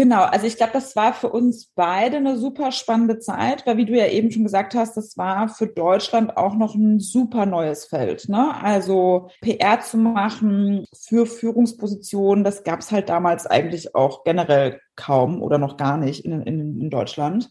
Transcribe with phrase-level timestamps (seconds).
[0.00, 3.84] Genau, also ich glaube, das war für uns beide eine super spannende Zeit, weil wie
[3.84, 7.84] du ja eben schon gesagt hast, das war für Deutschland auch noch ein super neues
[7.84, 8.26] Feld.
[8.30, 8.50] Ne?
[8.62, 15.42] Also PR zu machen für Führungspositionen, das gab es halt damals eigentlich auch generell kaum
[15.42, 17.50] oder noch gar nicht in, in, in Deutschland.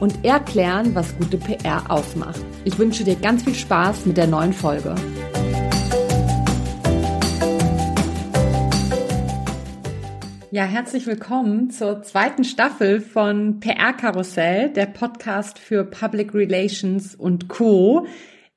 [0.00, 2.40] und erklären, was gute PR ausmacht.
[2.64, 4.94] Ich wünsche dir ganz viel Spaß mit der neuen Folge.
[10.50, 17.48] Ja, herzlich willkommen zur zweiten Staffel von PR Karussell, der Podcast für Public Relations und
[17.48, 18.06] Co.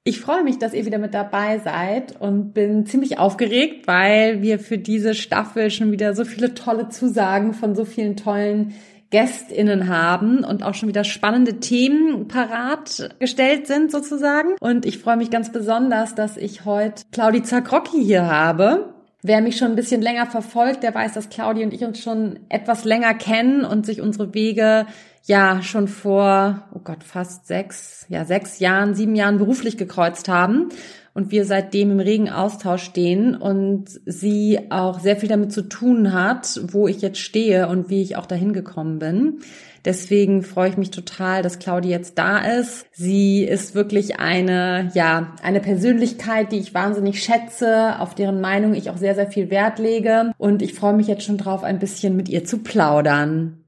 [0.04, 4.58] Ich freue mich, dass ihr wieder mit dabei seid und bin ziemlich aufgeregt, weil wir
[4.58, 8.74] für diese Staffel schon wieder so viele tolle Zusagen von so vielen tollen
[9.12, 14.56] GästInnen haben und auch schon wieder spannende Themen parat gestellt sind sozusagen.
[14.60, 18.94] Und ich freue mich ganz besonders, dass ich heute Claudi Zagrocki hier habe.
[19.22, 22.40] Wer mich schon ein bisschen länger verfolgt, der weiß, dass Claudi und ich uns schon
[22.50, 24.88] etwas länger kennen und sich unsere Wege
[25.26, 30.70] ja schon vor, oh Gott, fast sechs, ja, sechs Jahren, sieben Jahren beruflich gekreuzt haben
[31.14, 36.14] und wir seitdem im regen Austausch stehen und sie auch sehr viel damit zu tun
[36.14, 39.40] hat, wo ich jetzt stehe und wie ich auch dahin gekommen bin.
[39.84, 42.86] Deswegen freue ich mich total, dass Claudia jetzt da ist.
[42.92, 48.92] Sie ist wirklich eine, ja, eine Persönlichkeit, die ich wahnsinnig schätze, auf deren Meinung ich
[48.92, 50.34] auch sehr, sehr viel Wert lege.
[50.38, 53.64] Und ich freue mich jetzt schon drauf, ein bisschen mit ihr zu plaudern.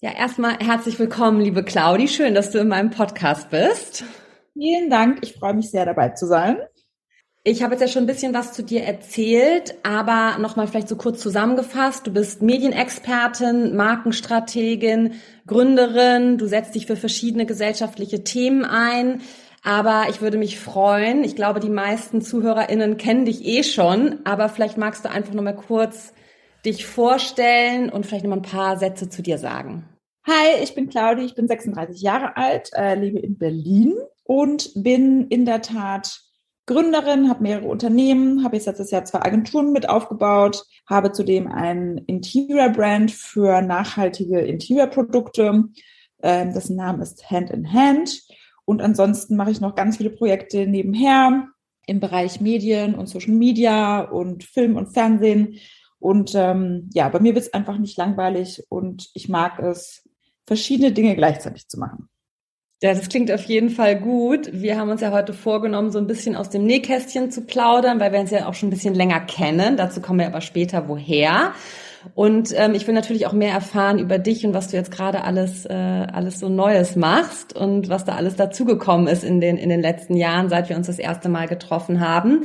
[0.00, 2.08] Ja, erstmal herzlich willkommen, liebe Claudi.
[2.08, 4.04] Schön, dass du in meinem Podcast bist.
[4.58, 5.20] Vielen Dank.
[5.22, 6.58] Ich freue mich sehr, dabei zu sein.
[7.44, 10.96] Ich habe jetzt ja schon ein bisschen was zu dir erzählt, aber nochmal vielleicht so
[10.96, 12.04] kurz zusammengefasst.
[12.08, 15.14] Du bist Medienexpertin, Markenstrategin,
[15.46, 16.38] Gründerin.
[16.38, 19.22] Du setzt dich für verschiedene gesellschaftliche Themen ein.
[19.62, 21.22] Aber ich würde mich freuen.
[21.22, 24.18] Ich glaube, die meisten ZuhörerInnen kennen dich eh schon.
[24.24, 26.12] Aber vielleicht magst du einfach nochmal kurz
[26.64, 29.88] dich vorstellen und vielleicht nochmal ein paar Sätze zu dir sagen.
[30.26, 33.94] Hi, ich bin Claudi, ich bin 36 Jahre alt, äh, lebe in Berlin
[34.28, 36.20] und bin in der Tat
[36.66, 41.96] Gründerin, habe mehrere Unternehmen, habe jetzt letztes Jahr zwei Agenturen mit aufgebaut, habe zudem ein
[42.06, 45.64] Interior-Brand für nachhaltige Interior-Produkte.
[46.22, 48.20] Ähm, dessen Name ist Hand in Hand.
[48.66, 51.48] Und ansonsten mache ich noch ganz viele Projekte nebenher
[51.86, 55.58] im Bereich Medien und Social Media und Film und Fernsehen.
[56.00, 60.06] Und ähm, ja, bei mir wird es einfach nicht langweilig und ich mag es,
[60.46, 62.10] verschiedene Dinge gleichzeitig zu machen.
[62.80, 64.50] Ja, das klingt auf jeden Fall gut.
[64.52, 68.12] Wir haben uns ja heute vorgenommen, so ein bisschen aus dem Nähkästchen zu plaudern, weil
[68.12, 69.76] wir uns ja auch schon ein bisschen länger kennen.
[69.76, 71.54] Dazu kommen wir aber später woher.
[72.14, 75.24] Und ähm, ich will natürlich auch mehr erfahren über dich und was du jetzt gerade
[75.24, 79.68] alles äh, alles so Neues machst und was da alles dazugekommen ist in den in
[79.70, 82.44] den letzten Jahren, seit wir uns das erste Mal getroffen haben.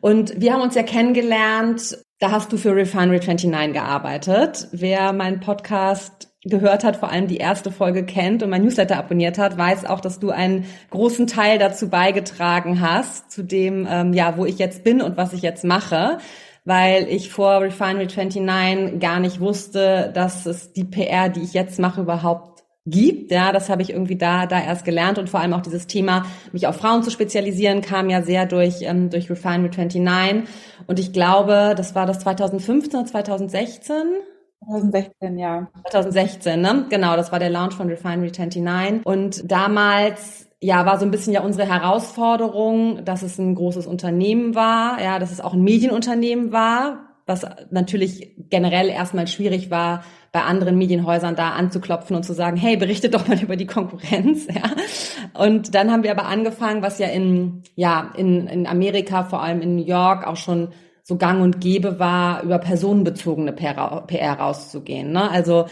[0.00, 1.98] Und wir haben uns ja kennengelernt.
[2.20, 4.68] Da hast du für Refinery 29 gearbeitet.
[4.72, 9.38] Wer meinen Podcast gehört hat, vor allem die erste Folge kennt und mein Newsletter abonniert
[9.38, 14.36] hat, weiß auch, dass du einen großen Teil dazu beigetragen hast, zu dem, ähm, ja,
[14.36, 16.18] wo ich jetzt bin und was ich jetzt mache,
[16.64, 21.78] weil ich vor Refinery 29 gar nicht wusste, dass es die PR, die ich jetzt
[21.78, 23.30] mache, überhaupt gibt.
[23.30, 26.26] Ja, das habe ich irgendwie da, da erst gelernt und vor allem auch dieses Thema,
[26.52, 30.44] mich auf Frauen zu spezialisieren, kam ja sehr durch, ähm, durch Refinery 29.
[30.86, 33.96] Und ich glaube, das war das 2015 oder 2016
[34.66, 35.68] 2016, ja.
[35.90, 36.86] 2016, ne?
[36.90, 39.04] Genau, das war der Launch von Refinery 29.
[39.04, 44.54] Und damals ja, war so ein bisschen ja unsere Herausforderung, dass es ein großes Unternehmen
[44.54, 50.42] war, ja, dass es auch ein Medienunternehmen war, was natürlich generell erstmal schwierig war, bei
[50.42, 54.62] anderen Medienhäusern da anzuklopfen und zu sagen, hey, berichtet doch mal über die Konkurrenz, ja.
[55.34, 59.60] Und dann haben wir aber angefangen, was ja in, ja, in, in Amerika, vor allem
[59.60, 60.68] in New York auch schon
[61.04, 65.12] so gang und gäbe war, über personenbezogene PR rauszugehen.
[65.12, 65.30] Ne?
[65.30, 65.66] Also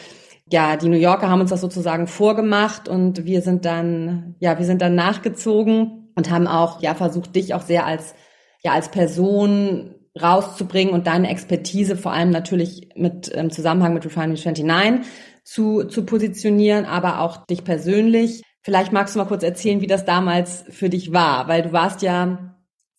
[0.51, 4.67] ja, die New Yorker haben uns das sozusagen vorgemacht und wir sind dann, ja, wir
[4.67, 8.15] sind dann nachgezogen und haben auch, ja, versucht, dich auch sehr als,
[8.63, 14.39] ja, als Person rauszubringen und deine Expertise vor allem natürlich mit im Zusammenhang mit Refinery
[14.39, 15.11] 29
[15.43, 18.43] zu, zu positionieren, aber auch dich persönlich.
[18.61, 22.03] Vielleicht magst du mal kurz erzählen, wie das damals für dich war, weil du warst
[22.03, 22.52] ja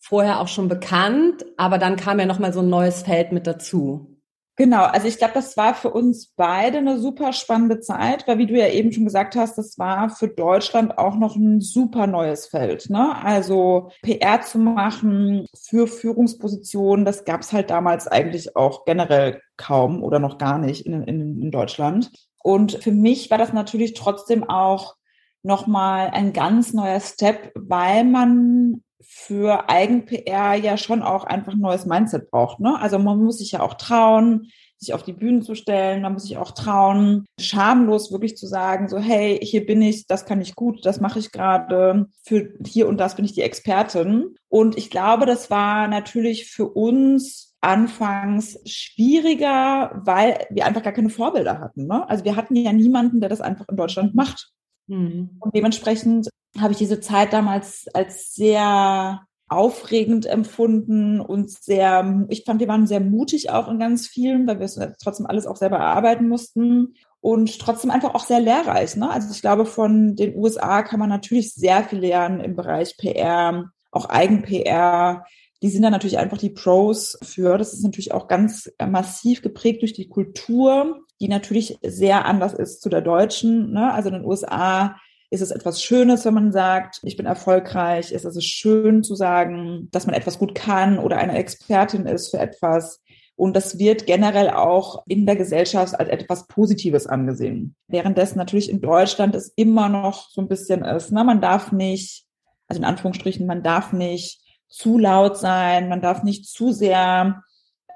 [0.04, 3.46] vorher auch schon bekannt, aber dann kam ja noch mal so ein neues Feld mit
[3.46, 4.14] dazu.
[4.56, 8.46] Genau, also ich glaube, das war für uns beide eine super spannende Zeit, weil wie
[8.46, 12.46] du ja eben schon gesagt hast, das war für Deutschland auch noch ein super neues
[12.46, 12.88] Feld.
[12.88, 13.16] Ne?
[13.24, 20.04] Also PR zu machen für Führungspositionen, das gab es halt damals eigentlich auch generell kaum
[20.04, 22.12] oder noch gar nicht in, in, in Deutschland.
[22.44, 24.94] Und für mich war das natürlich trotzdem auch
[25.42, 31.86] nochmal ein ganz neuer Step, weil man für Eigen-PR ja schon auch einfach ein neues
[31.86, 32.60] Mindset braucht.
[32.60, 32.78] Ne?
[32.80, 36.02] Also man muss sich ja auch trauen, sich auf die Bühnen zu stellen.
[36.02, 40.26] Man muss sich auch trauen, schamlos wirklich zu sagen, so, hey, hier bin ich, das
[40.26, 42.06] kann ich gut, das mache ich gerade.
[42.24, 44.34] Für hier und das bin ich die Expertin.
[44.48, 51.08] Und ich glaube, das war natürlich für uns anfangs schwieriger, weil wir einfach gar keine
[51.08, 51.86] Vorbilder hatten.
[51.86, 52.08] Ne?
[52.08, 54.50] Also wir hatten ja niemanden, der das einfach in Deutschland macht.
[54.86, 55.36] Mhm.
[55.40, 62.60] Und dementsprechend habe ich diese Zeit damals als sehr aufregend empfunden und sehr, ich fand,
[62.60, 65.76] wir waren sehr mutig auch in ganz vielen, weil wir es trotzdem alles auch selber
[65.76, 68.96] erarbeiten mussten und trotzdem einfach auch sehr lehrreich.
[68.96, 69.10] Ne?
[69.10, 73.70] Also ich glaube, von den USA kann man natürlich sehr viel lernen im Bereich PR,
[73.90, 75.24] auch Eigen-PR.
[75.62, 77.58] Die sind da natürlich einfach die Pros für.
[77.58, 82.82] Das ist natürlich auch ganz massiv geprägt durch die Kultur die natürlich sehr anders ist
[82.82, 83.72] zu der deutschen.
[83.72, 83.92] Ne?
[83.92, 84.96] Also in den USA
[85.34, 88.12] ist es etwas Schönes, wenn man sagt, ich bin erfolgreich.
[88.12, 92.38] Ist es schön zu sagen, dass man etwas gut kann oder eine Expertin ist für
[92.38, 93.02] etwas.
[93.36, 97.74] Und das wird generell auch in der Gesellschaft als etwas Positives angesehen.
[97.88, 101.24] Währenddessen natürlich in Deutschland es immer noch so ein bisschen ist, ne?
[101.24, 102.24] man darf nicht,
[102.68, 107.42] also in Anführungsstrichen, man darf nicht zu laut sein, man darf nicht zu sehr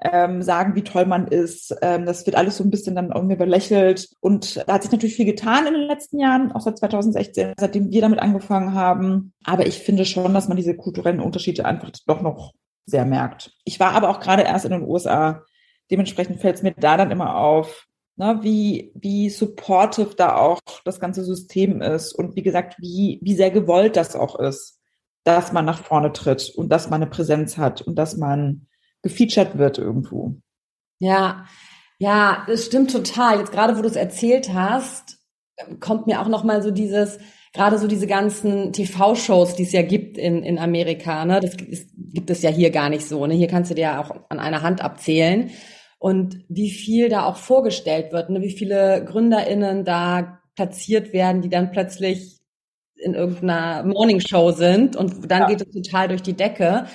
[0.01, 1.75] ähm, sagen, wie toll man ist.
[1.81, 4.09] Ähm, das wird alles so ein bisschen dann irgendwie belächelt.
[4.21, 7.91] Und da hat sich natürlich viel getan in den letzten Jahren, auch seit 2016, seitdem
[7.91, 9.33] wir damit angefangen haben.
[9.43, 12.53] Aber ich finde schon, dass man diese kulturellen Unterschiede einfach doch noch
[12.85, 13.51] sehr merkt.
[13.65, 15.43] Ich war aber auch gerade erst in den USA.
[15.91, 17.85] Dementsprechend fällt es mir da dann immer auf,
[18.15, 23.35] ne, wie, wie supportive da auch das ganze System ist und wie gesagt, wie, wie
[23.35, 24.79] sehr gewollt das auch ist,
[25.23, 28.67] dass man nach vorne tritt und dass man eine Präsenz hat und dass man
[29.01, 30.35] gefeatured wird irgendwo.
[30.99, 31.45] Ja,
[31.99, 33.39] ja, das stimmt total.
[33.39, 35.17] Jetzt gerade, wo du es erzählt hast,
[35.79, 37.19] kommt mir auch noch mal so dieses,
[37.53, 41.89] gerade so diese ganzen TV-Shows, die es ja gibt in, in Amerika, ne, das ist,
[41.95, 43.25] gibt es ja hier gar nicht so.
[43.25, 43.33] Ne?
[43.33, 45.51] Hier kannst du dir ja auch an einer Hand abzählen.
[45.97, 48.41] Und wie viel da auch vorgestellt wird, ne?
[48.41, 52.39] wie viele GründerInnen da platziert werden, die dann plötzlich
[52.95, 55.47] in irgendeiner Morningshow sind und dann ja.
[55.47, 56.85] geht es total durch die Decke.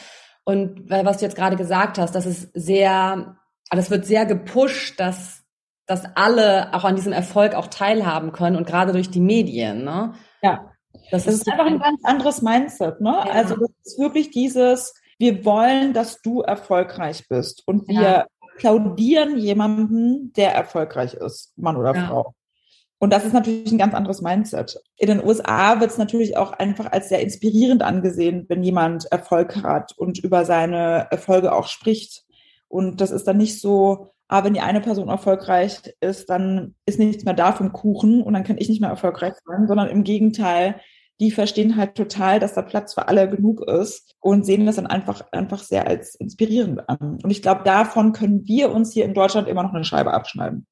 [0.45, 3.37] Und weil was du jetzt gerade gesagt hast, das ist sehr,
[3.71, 5.43] das wird sehr gepusht, dass,
[5.87, 9.85] dass alle auch an diesem Erfolg auch teilhaben können und gerade durch die Medien.
[9.85, 10.15] Ne?
[10.43, 10.71] Ja.
[11.11, 13.01] Das, das ist, ist einfach ein ganz anderes Mindset.
[13.01, 13.11] Ne?
[13.11, 13.33] Ja.
[13.33, 18.27] Also das ist wirklich dieses, wir wollen, dass du erfolgreich bist und wir ja.
[18.41, 22.07] applaudieren jemanden, der erfolgreich ist, Mann oder ja.
[22.07, 22.35] Frau.
[22.99, 24.81] Und das ist natürlich ein ganz anderes Mindset.
[24.97, 29.63] In den USA wird es natürlich auch einfach als sehr inspirierend angesehen, wenn jemand Erfolg
[29.63, 32.25] hat und über seine Erfolge auch spricht.
[32.69, 36.99] Und das ist dann nicht so, ah, wenn die eine Person erfolgreich ist, dann ist
[36.99, 40.05] nichts mehr da vom Kuchen und dann kann ich nicht mehr erfolgreich sein, sondern im
[40.05, 40.81] Gegenteil,
[41.21, 44.87] die verstehen halt total, dass da Platz für alle genug ist und sehen das dann
[44.87, 47.19] einfach, einfach sehr als inspirierend an.
[47.23, 50.67] Und ich glaube, davon können wir uns hier in Deutschland immer noch eine Scheibe abschneiden.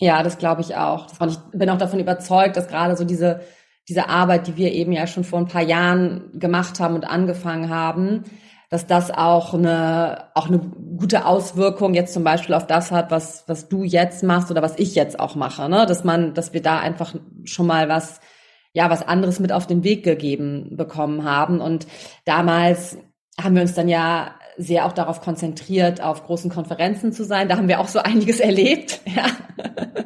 [0.00, 1.08] Ja, das glaube ich auch.
[1.18, 3.40] Und ich bin auch davon überzeugt, dass gerade so diese,
[3.88, 7.70] diese Arbeit, die wir eben ja schon vor ein paar Jahren gemacht haben und angefangen
[7.70, 8.24] haben,
[8.68, 13.44] dass das auch eine, auch eine gute Auswirkung jetzt zum Beispiel auf das hat, was,
[13.46, 15.86] was du jetzt machst oder was ich jetzt auch mache, ne?
[15.86, 18.20] Dass man, dass wir da einfach schon mal was,
[18.72, 21.60] ja, was anderes mit auf den Weg gegeben bekommen haben.
[21.60, 21.86] Und
[22.24, 22.98] damals
[23.40, 27.48] haben wir uns dann ja sehr auch darauf konzentriert, auf großen Konferenzen zu sein.
[27.48, 29.00] Da haben wir auch so einiges erlebt.
[29.06, 29.26] Ja.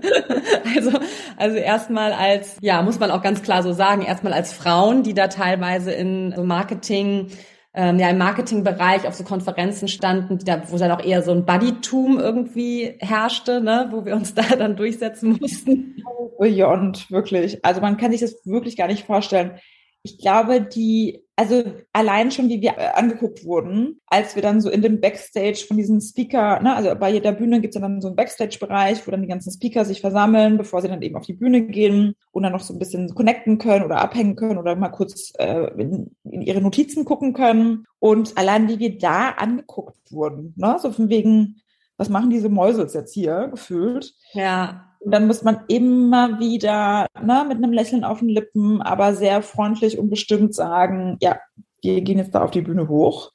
[0.77, 0.93] Also,
[1.37, 5.15] also erstmal als, ja, muss man auch ganz klar so sagen, erstmal als Frauen, die
[5.15, 7.29] da teilweise in so Marketing,
[7.75, 11.45] ähm, ja, im Marketingbereich auf so Konferenzen standen, da, wo dann auch eher so ein
[11.45, 15.97] Buddytum irgendwie herrschte, ne, wo wir uns da dann durchsetzen mussten.
[16.39, 17.65] Beyond, wirklich.
[17.65, 19.59] Also man kann sich das wirklich gar nicht vorstellen
[20.03, 24.83] ich glaube, die, also allein schon, wie wir angeguckt wurden, als wir dann so in
[24.83, 28.17] dem Backstage von diesen Speaker, ne, also bei jeder Bühne gibt es dann so einen
[28.17, 31.63] Backstage-Bereich, wo dann die ganzen Speaker sich versammeln, bevor sie dann eben auf die Bühne
[31.63, 35.33] gehen und dann noch so ein bisschen connecten können oder abhängen können oder mal kurz
[35.39, 37.87] äh, in, in ihre Notizen gucken können.
[38.01, 41.63] Und allein wie wir da angeguckt wurden, ne, so von wegen,
[41.97, 44.15] was machen diese Mäuse jetzt hier gefühlt?
[44.35, 44.90] Ja.
[45.01, 49.43] Und dann muss man immer wieder ne, mit einem Lächeln auf den Lippen, aber sehr
[49.43, 51.39] freundlich und bestimmt sagen, ja,
[51.83, 53.33] wir gehen jetzt da auf die Bühne hoch.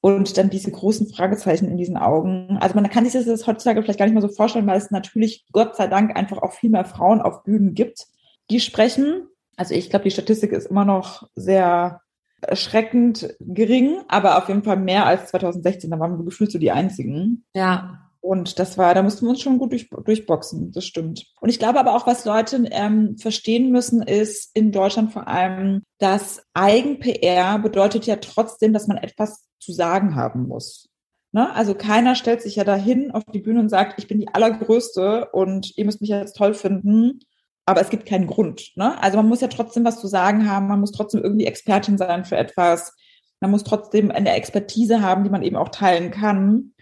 [0.00, 2.56] und dann diese großen Fragezeichen in diesen Augen.
[2.60, 5.44] Also man kann sich das heutzutage vielleicht gar nicht mehr so vorstellen, weil es natürlich
[5.52, 8.06] Gott sei Dank einfach auch viel mehr Frauen auf Bühnen gibt,
[8.50, 9.26] die sprechen.
[9.56, 12.00] Also ich glaube, die Statistik ist immer noch sehr
[12.40, 15.90] erschreckend gering, aber auf jeden Fall mehr als 2016.
[15.90, 17.44] Da waren wir gefühlt so die einzigen.
[17.54, 18.07] Ja.
[18.28, 21.24] Und das war, da mussten wir uns schon gut durch, durchboxen, das stimmt.
[21.40, 25.82] Und ich glaube aber auch, was Leute ähm, verstehen müssen, ist in Deutschland vor allem,
[25.96, 30.90] dass Eigen-PR bedeutet ja trotzdem, dass man etwas zu sagen haben muss.
[31.32, 31.50] Ne?
[31.54, 35.30] Also keiner stellt sich ja dahin auf die Bühne und sagt, ich bin die Allergrößte
[35.32, 37.20] und ihr müsst mich jetzt toll finden,
[37.64, 38.72] aber es gibt keinen Grund.
[38.76, 39.02] Ne?
[39.02, 42.26] Also man muss ja trotzdem was zu sagen haben, man muss trotzdem irgendwie Expertin sein
[42.26, 42.94] für etwas,
[43.40, 46.74] man muss trotzdem eine Expertise haben, die man eben auch teilen kann.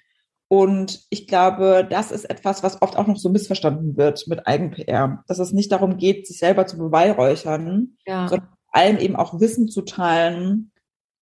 [0.49, 5.25] Und ich glaube, das ist etwas, was oft auch noch so missverstanden wird mit Eigen-PR,
[5.27, 8.29] dass es nicht darum geht, sich selber zu beweihräuchern, ja.
[8.29, 10.71] sondern vor allem eben auch Wissen zu teilen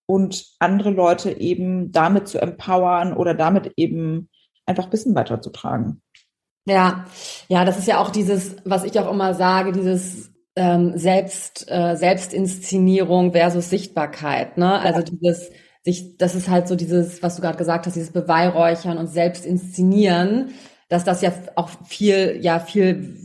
[0.06, 4.28] und andere Leute eben damit zu empowern oder damit eben
[4.66, 6.02] einfach Wissen weiterzutragen.
[6.66, 7.04] Ja,
[7.48, 11.96] ja, das ist ja auch dieses, was ich auch immer sage, dieses ähm, Selbst, äh,
[11.96, 14.56] Selbstinszenierung versus Sichtbarkeit.
[14.56, 14.78] Ne?
[14.80, 15.50] Also dieses
[15.84, 19.44] sich, das ist halt so dieses, was du gerade gesagt hast, dieses Beweihräuchern und selbst
[19.44, 20.50] inszenieren,
[20.88, 23.16] dass das ja auch viel, ja, viel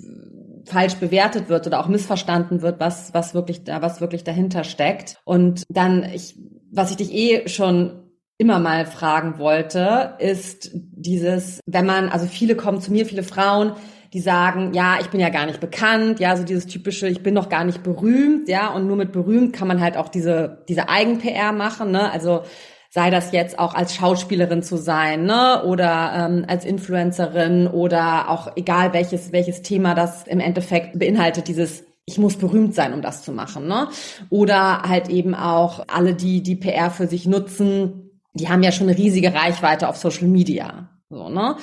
[0.65, 5.17] falsch bewertet wird oder auch missverstanden wird, was, was wirklich da, was wirklich dahinter steckt.
[5.25, 6.35] Und dann, ich,
[6.71, 8.03] was ich dich eh schon
[8.37, 13.73] immer mal fragen wollte, ist dieses, wenn man, also viele kommen zu mir, viele Frauen,
[14.13, 17.33] die sagen, ja, ich bin ja gar nicht bekannt, ja, so dieses typische, ich bin
[17.33, 20.89] noch gar nicht berühmt, ja, und nur mit berühmt kann man halt auch diese, diese
[20.89, 22.41] Eigen-PR machen, ne, also
[22.89, 28.51] sei das jetzt auch als Schauspielerin zu sein, ne, oder ähm, als Influencerin oder auch
[28.55, 33.21] egal welches, welches Thema das im Endeffekt beinhaltet, dieses ich muss berühmt sein, um das
[33.21, 33.87] zu machen, ne?
[34.31, 38.89] Oder halt eben auch alle, die die PR für sich nutzen, die haben ja schon
[38.89, 41.55] eine riesige Reichweite auf Social Media, so, ne?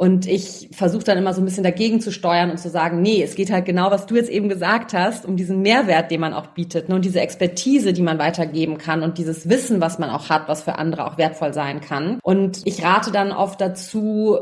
[0.00, 3.22] Und ich versuche dann immer so ein bisschen dagegen zu steuern und zu sagen, nee,
[3.22, 6.32] es geht halt genau, was du jetzt eben gesagt hast, um diesen Mehrwert, den man
[6.32, 10.08] auch bietet ne, und diese Expertise, die man weitergeben kann und dieses Wissen, was man
[10.08, 12.18] auch hat, was für andere auch wertvoll sein kann.
[12.22, 14.38] Und ich rate dann oft dazu,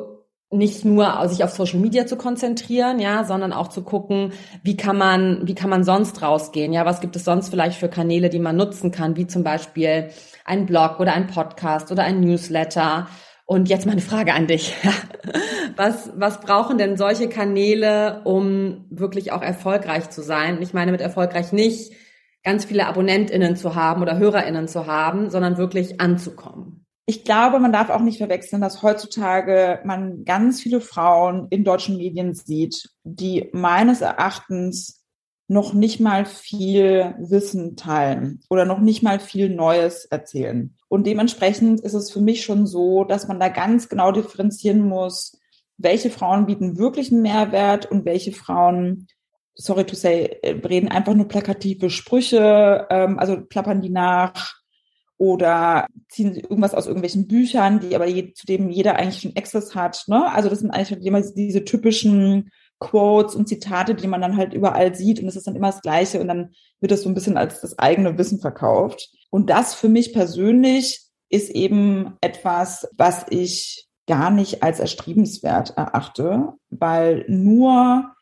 [0.52, 4.96] nicht nur sich auf Social Media zu konzentrieren, ja, sondern auch zu gucken, wie kann
[4.96, 8.38] man, wie kann man sonst rausgehen, ja, was gibt es sonst vielleicht für Kanäle, die
[8.38, 10.10] man nutzen kann, wie zum Beispiel
[10.44, 13.08] ein Blog oder ein Podcast oder ein Newsletter
[13.48, 14.76] und jetzt mal eine Frage an dich.
[15.76, 20.60] Was, was brauchen denn solche Kanäle, um wirklich auch erfolgreich zu sein?
[20.60, 21.92] Ich meine mit erfolgreich nicht
[22.42, 26.84] ganz viele AbonnentInnen zu haben oder HörerInnen zu haben, sondern wirklich anzukommen.
[27.06, 31.96] Ich glaube, man darf auch nicht verwechseln, dass heutzutage man ganz viele Frauen in deutschen
[31.96, 35.04] Medien sieht, die meines Erachtens
[35.46, 40.76] noch nicht mal viel Wissen teilen oder noch nicht mal viel Neues erzählen.
[40.88, 45.38] Und dementsprechend ist es für mich schon so, dass man da ganz genau differenzieren muss,
[45.76, 49.06] welche Frauen bieten wirklich einen Mehrwert und welche Frauen,
[49.54, 54.58] sorry to say, reden einfach nur plakative Sprüche, ähm, also plappern die nach
[55.18, 59.74] oder ziehen irgendwas aus irgendwelchen Büchern, die aber je, zu dem jeder eigentlich schon Access
[59.74, 60.04] hat.
[60.06, 60.32] Ne?
[60.32, 64.94] Also das sind eigentlich immer diese typischen Quotes und Zitate, die man dann halt überall
[64.94, 67.36] sieht und es ist dann immer das Gleiche und dann wird das so ein bisschen
[67.36, 69.10] als das eigene Wissen verkauft.
[69.30, 76.54] Und das für mich persönlich ist eben etwas, was ich gar nicht als erstrebenswert erachte,
[76.70, 78.12] weil nur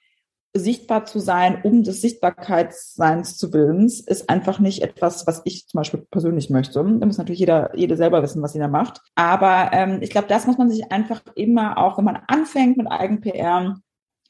[0.58, 5.78] sichtbar zu sein, um des Sichtbarkeitsseins zu willens, ist einfach nicht etwas, was ich zum
[5.78, 6.82] Beispiel persönlich möchte.
[6.82, 9.00] Da muss natürlich jeder, jede selber wissen, was sie da macht.
[9.14, 12.90] Aber ähm, ich glaube, das muss man sich einfach immer auch, wenn man anfängt mit
[12.90, 13.76] Eigen-PR,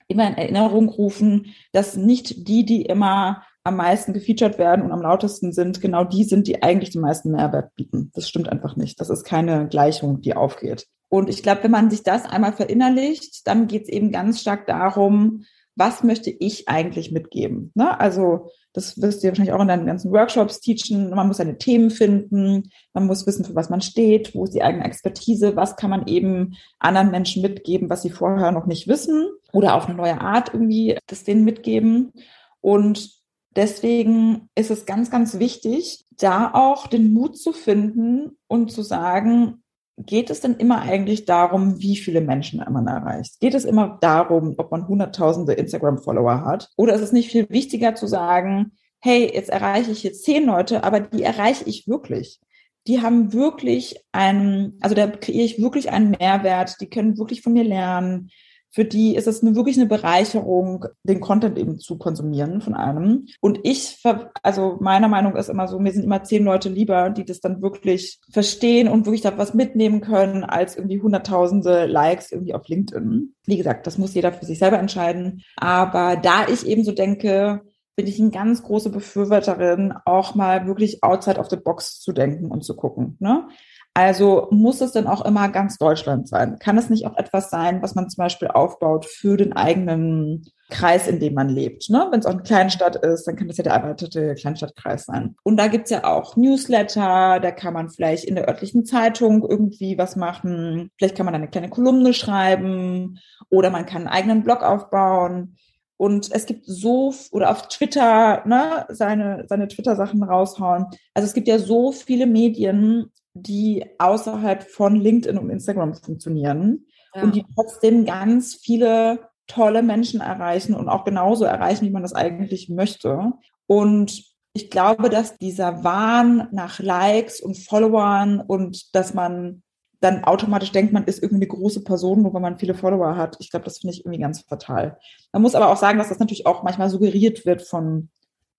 [0.09, 5.03] immer in Erinnerung rufen, dass nicht die, die immer am meisten gefeatured werden und am
[5.03, 8.11] lautesten sind, genau die sind, die eigentlich den meisten Mehrwert bieten.
[8.15, 9.01] Das stimmt einfach nicht.
[9.01, 10.87] Das ist keine Gleichung, die aufgeht.
[11.09, 14.67] Und ich glaube, wenn man sich das einmal verinnerlicht, dann geht es eben ganz stark
[14.67, 15.45] darum,
[15.75, 17.71] was möchte ich eigentlich mitgeben?
[17.75, 17.99] Ne?
[18.01, 21.11] Also das wirst du wahrscheinlich auch in deinen ganzen Workshops teachen.
[21.11, 24.63] Man muss seine Themen finden, man muss wissen, für was man steht, wo ist die
[24.63, 29.29] eigene Expertise, was kann man eben anderen Menschen mitgeben, was sie vorher noch nicht wissen
[29.53, 32.13] oder auf eine neue Art irgendwie das denen mitgeben.
[32.61, 33.17] Und
[33.57, 39.63] deswegen ist es ganz, ganz wichtig, da auch den Mut zu finden und zu sagen,
[39.99, 43.41] geht es denn immer eigentlich darum, wie viele Menschen man erreicht?
[43.41, 46.71] Geht es immer darum, ob man hunderttausende Instagram-Follower hat?
[46.77, 50.85] Oder ist es nicht viel wichtiger zu sagen, hey, jetzt erreiche ich jetzt zehn Leute,
[50.85, 52.41] aber die erreiche ich wirklich.
[52.87, 57.53] Die haben wirklich einen, also da kreiere ich wirklich einen Mehrwert, die können wirklich von
[57.53, 58.31] mir lernen.
[58.77, 63.25] Für die ist es eine, wirklich eine Bereicherung, den Content eben zu konsumieren von einem.
[63.41, 64.03] Und ich,
[64.43, 67.63] also meiner Meinung ist immer so, mir sind immer zehn Leute lieber, die das dann
[67.63, 73.35] wirklich verstehen und wirklich da was mitnehmen können, als irgendwie hunderttausende Likes irgendwie auf LinkedIn.
[73.47, 75.43] Wie gesagt, das muss jeder für sich selber entscheiden.
[75.57, 77.63] Aber da ich eben so denke,
[77.97, 82.51] bin ich eine ganz große Befürworterin, auch mal wirklich outside of the box zu denken
[82.51, 83.17] und zu gucken.
[83.21, 83.49] Ne?
[83.97, 86.59] Also muss es denn auch immer ganz Deutschland sein?
[86.59, 91.09] Kann es nicht auch etwas sein, was man zum Beispiel aufbaut für den eigenen Kreis,
[91.09, 91.89] in dem man lebt?
[91.89, 92.07] Ne?
[92.11, 95.35] Wenn es auch eine Kleinstadt ist, dann kann das ja der erweiterte Kleinstadtkreis sein.
[95.45, 99.97] Und da gibt's ja auch Newsletter, da kann man vielleicht in der örtlichen Zeitung irgendwie
[99.97, 100.91] was machen.
[100.99, 105.57] Vielleicht kann man eine kleine Kolumne schreiben oder man kann einen eigenen Blog aufbauen.
[105.97, 110.85] Und es gibt so, oder auf Twitter, ne, seine, seine Twitter-Sachen raushauen.
[111.15, 113.11] Also es gibt ja so viele Medien,
[113.43, 117.23] die außerhalb von LinkedIn und Instagram funktionieren ja.
[117.23, 122.15] und die trotzdem ganz viele tolle Menschen erreichen und auch genauso erreichen, wie man das
[122.15, 123.33] eigentlich möchte.
[123.67, 129.63] Und ich glaube, dass dieser Wahn nach Likes und Followern und dass man
[130.01, 133.37] dann automatisch denkt, man ist irgendwie eine große Person, nur weil man viele Follower hat.
[133.41, 134.99] Ich glaube, das finde ich irgendwie ganz fatal.
[135.33, 138.11] Man muss aber auch sagen, dass das natürlich auch manchmal suggeriert wird von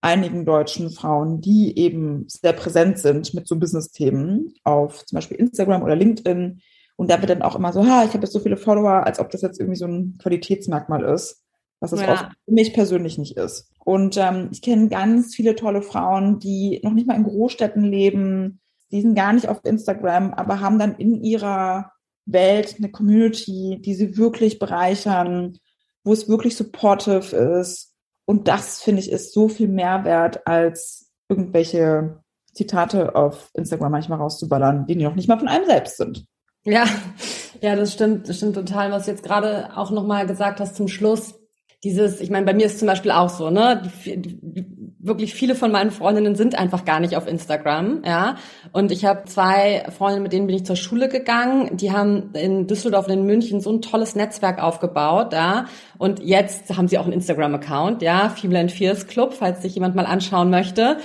[0.02, 5.82] einigen deutschen Frauen, die eben sehr präsent sind mit so Business-Themen auf zum Beispiel Instagram
[5.84, 6.62] oder LinkedIn.
[6.96, 9.20] Und da wird dann auch immer so, ha, ich habe jetzt so viele Follower, als
[9.20, 11.44] ob das jetzt irgendwie so ein Qualitätsmerkmal ist,
[11.80, 12.14] was es ja.
[12.14, 13.72] auch für mich persönlich nicht ist.
[13.84, 18.60] Und ähm, ich kenne ganz viele tolle Frauen, die noch nicht mal in Großstädten leben,
[18.92, 21.92] die sind gar nicht auf Instagram, aber haben dann in ihrer
[22.26, 25.58] Welt eine Community, die sie wirklich bereichern,
[26.04, 27.87] wo es wirklich supportive ist,
[28.28, 32.20] und das, finde ich, ist so viel mehr wert, als irgendwelche
[32.54, 36.26] Zitate auf Instagram manchmal rauszuballern, die noch nicht mal von einem selbst sind.
[36.66, 36.86] Ja,
[37.62, 40.90] ja, das stimmt, das stimmt total, was du jetzt gerade auch nochmal gesagt hast zum
[40.90, 41.37] Schluss.
[41.84, 43.84] Dieses, ich meine, bei mir ist zum Beispiel auch so, ne,
[45.00, 48.36] wirklich viele von meinen Freundinnen sind einfach gar nicht auf Instagram, ja.
[48.72, 51.78] Und ich habe zwei Freundinnen, mit denen bin ich zur Schule gegangen.
[51.78, 55.66] Die haben in Düsseldorf und in München so ein tolles Netzwerk aufgebaut, ja.
[55.98, 59.96] Und jetzt haben sie auch einen Instagram-Account, ja, Female and Fierce Club, falls sich jemand
[59.96, 60.98] mal anschauen möchte.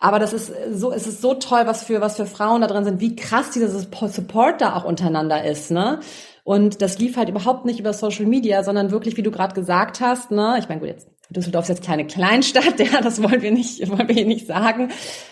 [0.00, 2.84] Aber das ist so, es ist so toll, was für, was für Frauen da drin
[2.84, 6.00] sind, wie krass dieser Support da auch untereinander ist, ne?
[6.44, 10.00] Und das lief halt überhaupt nicht über Social Media, sondern wirklich, wie du gerade gesagt
[10.00, 10.56] hast, ne?
[10.58, 14.08] Ich meine, gut, jetzt Düsseldorf ist jetzt kleine Kleinstadt, ja, das wollen wir nicht, wollen
[14.08, 14.90] wir hier nicht sagen.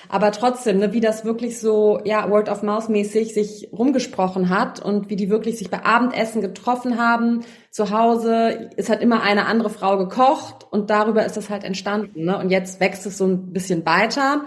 [0.08, 4.80] Aber trotzdem, ne, wie das wirklich so, ja, Word of Mouth mäßig sich rumgesprochen hat
[4.80, 7.44] und wie die wirklich sich bei Abendessen getroffen haben.
[7.70, 12.24] Zu Hause es hat immer eine andere Frau gekocht und darüber ist das halt entstanden,
[12.24, 12.38] ne?
[12.38, 14.42] Und jetzt wächst es so ein bisschen weiter.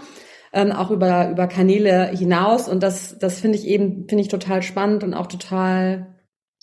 [0.54, 2.70] Ähm, auch über, über Kanäle hinaus.
[2.70, 6.15] Und das, das finde ich eben, finde ich total spannend und auch total,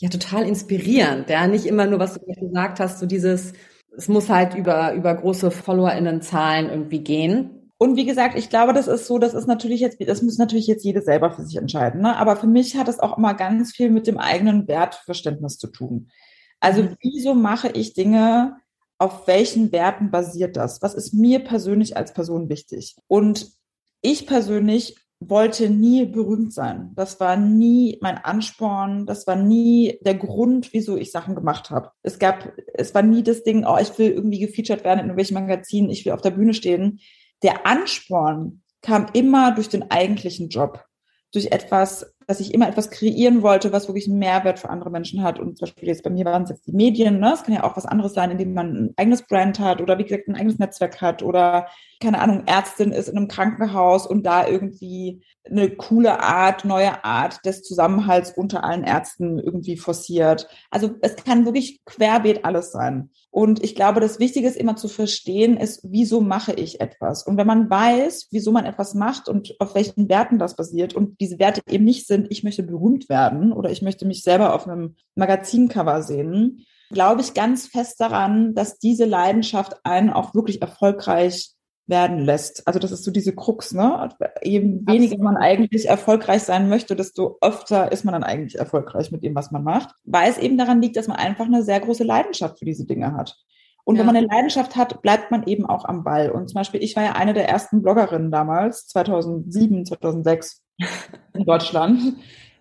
[0.02, 1.30] ja, total inspirierend.
[1.30, 3.52] Ja, nicht immer nur, was du gesagt hast, so dieses,
[3.96, 7.70] es muss halt über, über große FollowerInnen-Zahlen irgendwie gehen.
[7.78, 10.66] Und wie gesagt, ich glaube, das ist so, das ist natürlich jetzt, das muss natürlich
[10.66, 12.00] jetzt jede selber für sich entscheiden.
[12.00, 12.16] Ne?
[12.16, 16.10] Aber für mich hat es auch immer ganz viel mit dem eigenen Wertverständnis zu tun.
[16.58, 16.96] Also mhm.
[17.00, 18.56] wieso mache ich Dinge,
[18.98, 20.82] auf welchen Werten basiert das?
[20.82, 22.96] Was ist mir persönlich als Person wichtig?
[23.06, 23.52] Und
[24.00, 24.96] ich persönlich
[25.28, 26.92] wollte nie berühmt sein.
[26.94, 29.06] Das war nie mein Ansporn.
[29.06, 31.90] Das war nie der Grund, wieso ich Sachen gemacht habe.
[32.02, 35.34] Es gab, es war nie das Ding, oh, ich will irgendwie gefeatured werden in irgendwelchen
[35.34, 37.00] Magazinen, ich will auf der Bühne stehen.
[37.42, 40.84] Der Ansporn kam immer durch den eigentlichen Job
[41.32, 45.22] durch etwas, dass ich immer etwas kreieren wollte, was wirklich einen Mehrwert für andere Menschen
[45.22, 45.38] hat.
[45.38, 47.32] Und zum Beispiel jetzt bei mir waren es jetzt die Medien, ne?
[47.34, 50.04] Es kann ja auch was anderes sein, indem man ein eigenes Brand hat oder wie
[50.04, 51.66] gesagt ein eigenes Netzwerk hat oder
[52.02, 57.44] keine Ahnung, Ärztin ist in einem Krankenhaus und da irgendwie eine coole Art, neue Art
[57.46, 60.48] des Zusammenhalts unter allen Ärzten irgendwie forciert.
[60.70, 63.10] Also es kann wirklich querbeet alles sein.
[63.30, 67.22] Und ich glaube, das Wichtige ist immer zu verstehen, ist, wieso mache ich etwas?
[67.26, 71.18] Und wenn man weiß, wieso man etwas macht und auf welchen Werten das basiert und
[71.20, 74.68] diese Werte eben nicht sind, ich möchte berühmt werden oder ich möchte mich selber auf
[74.68, 81.52] einem Magazincover sehen, glaube ich ganz fest daran, dass diese Leidenschaft einen auch wirklich erfolgreich
[81.86, 82.66] werden lässt.
[82.66, 84.10] Also das ist so diese Krux, ne?
[84.42, 89.24] Je weniger man eigentlich erfolgreich sein möchte, desto öfter ist man dann eigentlich erfolgreich mit
[89.24, 92.04] dem, was man macht, weil es eben daran liegt, dass man einfach eine sehr große
[92.04, 93.36] Leidenschaft für diese Dinge hat.
[93.84, 94.00] Und ja.
[94.00, 96.30] wenn man eine Leidenschaft hat, bleibt man eben auch am Ball.
[96.30, 100.62] Und zum Beispiel, ich war ja eine der ersten Bloggerinnen damals, 2007, 2006
[101.34, 102.14] in Deutschland,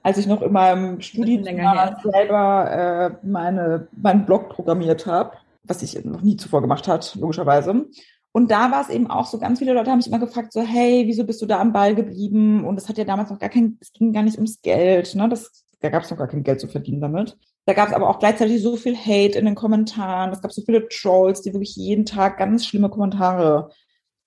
[0.03, 6.03] als ich noch in meinem Studium selber äh, meine, meinen Blog programmiert habe, was ich
[6.03, 7.85] noch nie zuvor gemacht hat, logischerweise.
[8.33, 10.61] Und da war es eben auch so, ganz viele Leute haben mich immer gefragt, so,
[10.61, 12.63] hey, wieso bist du da am Ball geblieben?
[12.63, 15.27] Und es hat ja damals noch gar kein, es ging gar nicht ums Geld, ne?
[15.27, 17.37] Das, da gab es noch gar kein Geld zu verdienen damit.
[17.65, 20.31] Da gab es aber auch gleichzeitig so viel Hate in den Kommentaren.
[20.31, 23.69] Es gab so viele Trolls, die wirklich jeden Tag ganz schlimme Kommentare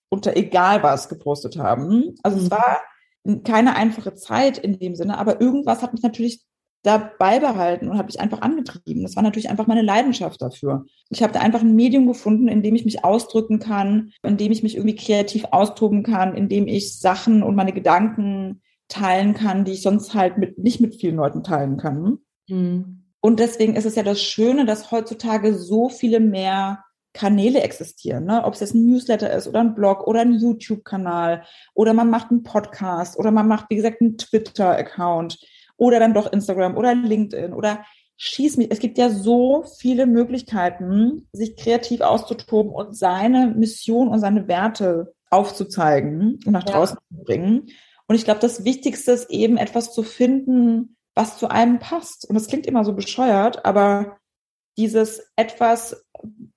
[0.09, 2.15] unter egal was gepostet haben.
[2.23, 2.51] Also es mhm.
[2.53, 2.81] war
[3.45, 6.45] keine einfache Zeit in dem Sinne, aber irgendwas hat mich natürlich
[6.83, 9.03] dabei behalten und habe mich einfach angetrieben.
[9.03, 10.85] Das war natürlich einfach meine Leidenschaft dafür.
[11.09, 14.53] Ich habe da einfach ein Medium gefunden, in dem ich mich ausdrücken kann, in dem
[14.53, 19.65] ich mich irgendwie kreativ austoben kann, in dem ich Sachen und meine Gedanken teilen kann,
[19.65, 22.19] die ich sonst halt mit, nicht mit vielen Leuten teilen kann.
[22.49, 23.05] Mhm.
[23.21, 26.85] Und deswegen ist es ja das Schöne, dass heutzutage so viele mehr
[27.15, 28.45] Kanäle existieren, ne?
[28.45, 32.31] ob es jetzt ein Newsletter ist oder ein Blog oder ein YouTube-Kanal oder man macht
[32.31, 35.39] einen Podcast oder man macht, wie gesagt, einen Twitter-Account
[35.77, 37.85] oder dann doch Instagram oder LinkedIn oder
[38.17, 38.71] schieß mich.
[38.71, 45.15] Es gibt ja so viele Möglichkeiten, sich kreativ auszutoben und seine Mission und seine Werte
[45.31, 47.17] aufzuzeigen und nach draußen ja.
[47.17, 47.67] zu bringen.
[48.07, 52.29] Und ich glaube, das Wichtigste ist eben etwas zu finden, was zu einem passt.
[52.29, 54.19] Und das klingt immer so bescheuert, aber
[54.77, 56.04] dieses etwas,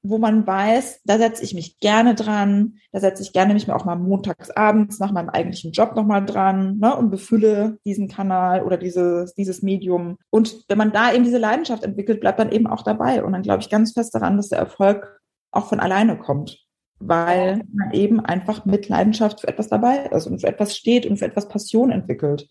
[0.02, 3.86] wo man weiß, da setze ich mich gerne dran, da setze ich gerne mich auch
[3.86, 8.78] mal montags abends nach meinem eigentlichen Job nochmal dran ne, und befülle diesen Kanal oder
[8.78, 10.18] dieses, dieses Medium.
[10.30, 13.24] Und wenn man da eben diese Leidenschaft entwickelt, bleibt man eben auch dabei.
[13.24, 15.20] Und dann glaube ich ganz fest daran, dass der Erfolg
[15.52, 16.66] auch von alleine kommt,
[17.00, 21.18] weil man eben einfach mit Leidenschaft für etwas dabei ist und für etwas steht und
[21.18, 22.48] für etwas Passion entwickelt.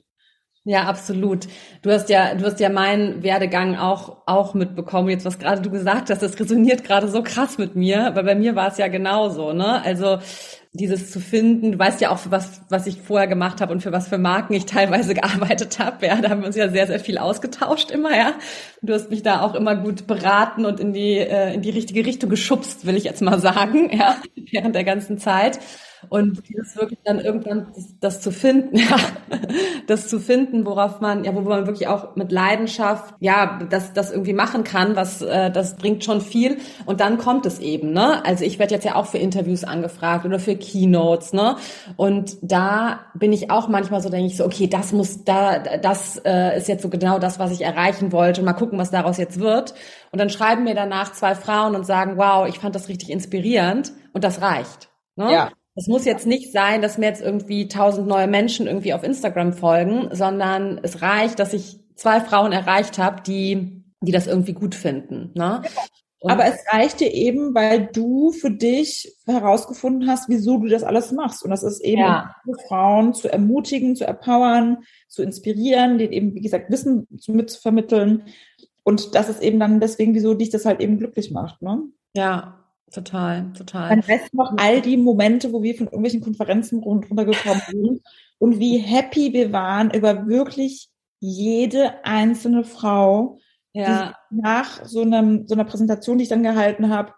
[0.68, 1.46] Ja, absolut.
[1.82, 5.08] Du hast ja, du hast ja meinen Werdegang auch, auch mitbekommen.
[5.08, 8.34] Jetzt, was gerade du gesagt hast, das resoniert gerade so krass mit mir, weil bei
[8.34, 9.80] mir war es ja genauso, ne?
[9.84, 10.18] Also,
[10.72, 13.92] dieses zu finden, du weißt ja auch, was, was ich vorher gemacht habe und für
[13.92, 16.04] was für Marken ich teilweise gearbeitet habe.
[16.04, 18.32] Ja, da haben wir uns ja sehr, sehr viel ausgetauscht immer, ja.
[18.82, 22.04] Du hast mich da auch immer gut beraten und in die, äh, in die richtige
[22.04, 24.16] Richtung geschubst, will ich jetzt mal sagen, ja,
[24.50, 25.60] während der ganzen Zeit.
[26.08, 28.96] Und das wirklich dann irgendwann das, das, zu finden, ja,
[29.86, 34.10] das zu finden, worauf man, ja, wo man wirklich auch mit Leidenschaft, ja, das, das
[34.10, 36.58] irgendwie machen kann, was, äh, das bringt schon viel.
[36.84, 38.24] Und dann kommt es eben, ne?
[38.24, 41.56] Also ich werde jetzt ja auch für Interviews angefragt oder für Keynotes, ne?
[41.96, 46.20] Und da bin ich auch manchmal so, denke ich so, okay, das muss, da, das
[46.24, 48.42] äh, ist jetzt so genau das, was ich erreichen wollte.
[48.42, 49.74] Mal gucken, was daraus jetzt wird.
[50.12, 53.92] Und dann schreiben mir danach zwei Frauen und sagen, wow, ich fand das richtig inspirierend
[54.12, 54.88] und das reicht.
[55.16, 55.32] Ne?
[55.32, 55.50] Ja.
[55.76, 59.52] Es muss jetzt nicht sein, dass mir jetzt irgendwie tausend neue Menschen irgendwie auf Instagram
[59.52, 64.74] folgen, sondern es reicht, dass ich zwei Frauen erreicht habe, die, die das irgendwie gut
[64.74, 65.32] finden.
[65.34, 65.62] Ne?
[66.20, 71.12] Und Aber es reichte eben, weil du für dich herausgefunden hast, wieso du das alles
[71.12, 71.44] machst.
[71.44, 72.34] Und das ist eben, ja.
[72.66, 78.24] Frauen zu ermutigen, zu empowern, zu inspirieren, denen eben, wie gesagt, Wissen mitzuvermitteln.
[78.82, 81.60] Und das ist eben dann deswegen, wieso dich das halt eben glücklich macht.
[81.60, 81.82] Ne?
[82.14, 83.88] Ja, Total, total.
[83.90, 88.00] Dann weißt noch all die Momente, wo wir von irgendwelchen Konferenzen runtergekommen sind
[88.38, 93.38] und wie happy wir waren über wirklich jede einzelne Frau,
[93.72, 94.14] ja.
[94.30, 97.12] die nach so, einem, so einer Präsentation, die ich dann gehalten habe,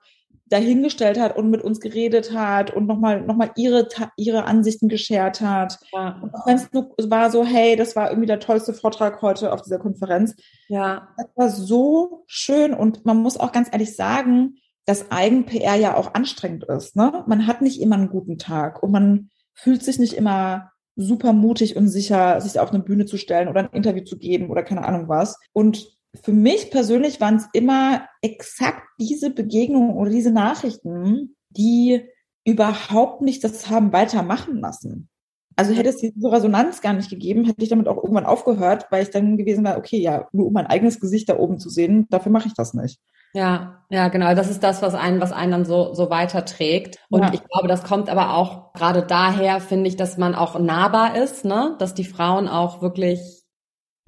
[0.46, 5.40] dahingestellt hat und mit uns geredet hat und nochmal noch mal ihre, ihre Ansichten geschert
[5.40, 5.78] hat.
[5.92, 6.18] Ja.
[6.22, 9.62] Und auch wenn es war so, hey, das war irgendwie der tollste Vortrag heute auf
[9.62, 10.34] dieser Konferenz.
[10.68, 11.08] Ja.
[11.16, 14.56] Das war so schön und man muss auch ganz ehrlich sagen,
[14.88, 16.96] dass Eigen-PR ja auch anstrengend ist.
[16.96, 17.22] Ne?
[17.26, 21.76] Man hat nicht immer einen guten Tag und man fühlt sich nicht immer super mutig
[21.76, 24.86] und sicher, sich auf eine Bühne zu stellen oder ein Interview zu geben oder keine
[24.86, 25.38] Ahnung was.
[25.52, 25.86] Und
[26.22, 32.08] für mich persönlich waren es immer exakt diese Begegnungen oder diese Nachrichten, die
[32.46, 35.10] überhaupt nicht das haben weitermachen lassen.
[35.54, 39.02] Also hätte es diese Resonanz gar nicht gegeben, hätte ich damit auch irgendwann aufgehört, weil
[39.02, 42.06] ich dann gewesen wäre, okay, ja, nur um mein eigenes Gesicht da oben zu sehen,
[42.08, 42.98] dafür mache ich das nicht.
[43.34, 44.34] Ja, ja, genau.
[44.34, 46.98] Das ist das, was einen, was einen dann so, so weiterträgt.
[47.08, 47.32] Und ja.
[47.32, 51.44] ich glaube, das kommt aber auch gerade daher, finde ich, dass man auch nahbar ist,
[51.44, 51.76] ne?
[51.78, 53.20] Dass die Frauen auch wirklich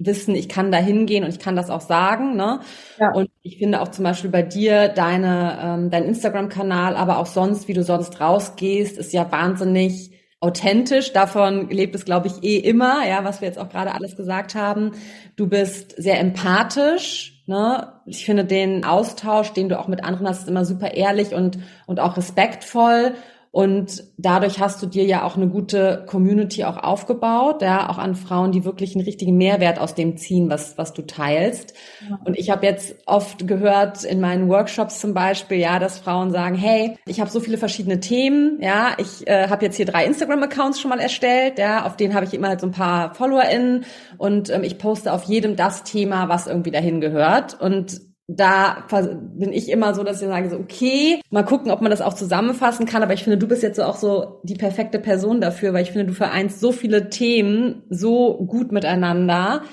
[0.05, 2.59] wissen, ich kann da hingehen und ich kann das auch sagen, ne?
[2.99, 3.11] Ja.
[3.13, 7.67] Und ich finde auch zum Beispiel bei dir deine, ähm, dein Instagram-Kanal, aber auch sonst,
[7.67, 11.13] wie du sonst rausgehst, ist ja wahnsinnig authentisch.
[11.13, 14.55] Davon lebt es, glaube ich, eh immer, ja, was wir jetzt auch gerade alles gesagt
[14.55, 14.91] haben.
[15.35, 17.93] Du bist sehr empathisch, Ne?
[18.05, 21.59] Ich finde den Austausch, den du auch mit anderen hast, ist immer super ehrlich und,
[21.87, 23.15] und auch respektvoll.
[23.51, 28.15] Und dadurch hast du dir ja auch eine gute Community auch aufgebaut, ja, auch an
[28.15, 31.73] Frauen, die wirklich einen richtigen Mehrwert aus dem ziehen, was, was du teilst.
[32.09, 32.17] Ja.
[32.23, 36.55] Und ich habe jetzt oft gehört in meinen Workshops zum Beispiel, ja, dass Frauen sagen,
[36.55, 40.79] hey, ich habe so viele verschiedene Themen, ja, ich äh, habe jetzt hier drei Instagram-Accounts
[40.79, 43.83] schon mal erstellt, ja, auf denen habe ich immer halt so ein paar FollowerInnen
[44.17, 47.59] und ähm, ich poste auf jedem das Thema, was irgendwie dahin gehört.
[47.59, 48.87] Und da
[49.35, 52.13] bin ich immer so, dass ich sage so, okay, mal gucken, ob man das auch
[52.13, 53.03] zusammenfassen kann.
[53.03, 55.91] Aber ich finde, du bist jetzt so auch so die perfekte Person dafür, weil ich
[55.91, 59.63] finde, du vereinst so viele Themen so gut miteinander.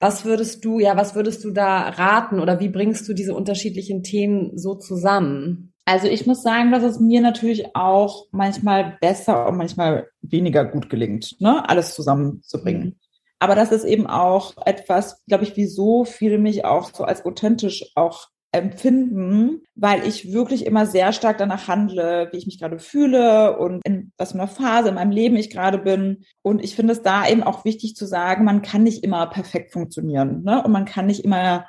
[0.00, 4.02] Was würdest du, ja, was würdest du da raten oder wie bringst du diese unterschiedlichen
[4.02, 5.72] Themen so zusammen?
[5.84, 10.88] Also ich muss sagen, dass es mir natürlich auch manchmal besser und manchmal weniger gut
[10.90, 12.98] gelingt, ne, alles zusammenzubringen.
[13.42, 17.90] Aber das ist eben auch etwas, glaube ich, wieso viele mich auch so als authentisch
[17.96, 23.58] auch empfinden, weil ich wirklich immer sehr stark danach handle, wie ich mich gerade fühle
[23.58, 26.24] und in was für einer Phase in meinem Leben ich gerade bin.
[26.42, 29.72] Und ich finde es da eben auch wichtig zu sagen, man kann nicht immer perfekt
[29.72, 30.44] funktionieren.
[30.44, 30.62] Ne?
[30.62, 31.66] Und man kann nicht immer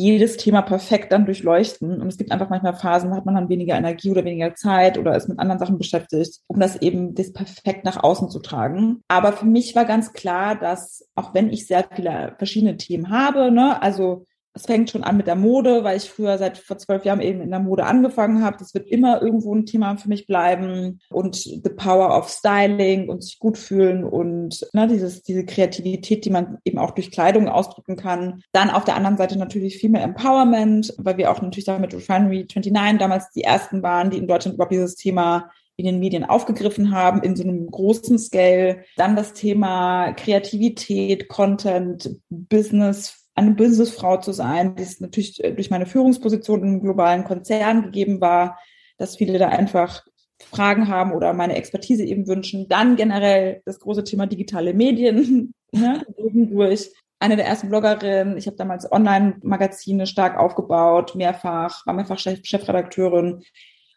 [0.00, 2.00] jedes Thema perfekt dann durchleuchten.
[2.00, 4.98] Und es gibt einfach manchmal Phasen, da hat man dann weniger Energie oder weniger Zeit
[4.98, 9.02] oder ist mit anderen Sachen beschäftigt, um das eben das perfekt nach außen zu tragen.
[9.08, 13.50] Aber für mich war ganz klar, dass auch wenn ich sehr viele verschiedene Themen habe,
[13.50, 14.24] ne, also
[14.60, 17.40] es fängt schon an mit der Mode, weil ich früher seit vor zwölf Jahren eben
[17.40, 18.58] in der Mode angefangen habe.
[18.58, 21.00] Das wird immer irgendwo ein Thema für mich bleiben.
[21.10, 26.30] Und the power of styling und sich gut fühlen und ne, dieses, diese Kreativität, die
[26.30, 28.42] man eben auch durch Kleidung ausdrücken kann.
[28.52, 31.94] Dann auf der anderen Seite natürlich viel mehr Empowerment, weil wir auch natürlich da mit
[31.94, 36.24] Refinery 29 damals die ersten waren, die in Deutschland überhaupt dieses Thema in den Medien
[36.24, 38.84] aufgegriffen haben, in so einem großen Scale.
[38.96, 45.70] Dann das Thema Kreativität, Content, Business, eine Businessfrau zu sein, die es natürlich äh, durch
[45.70, 48.58] meine Führungsposition im globalen Konzern gegeben war,
[48.98, 50.04] dass viele da einfach
[50.50, 52.68] Fragen haben oder meine Expertise eben wünschen.
[52.68, 58.36] Dann generell das große Thema digitale Medien, ne, durch eine der ersten Bloggerinnen.
[58.38, 63.42] Ich habe damals Online-Magazine stark aufgebaut, mehrfach, war mehrfach Chef Chefredakteurin.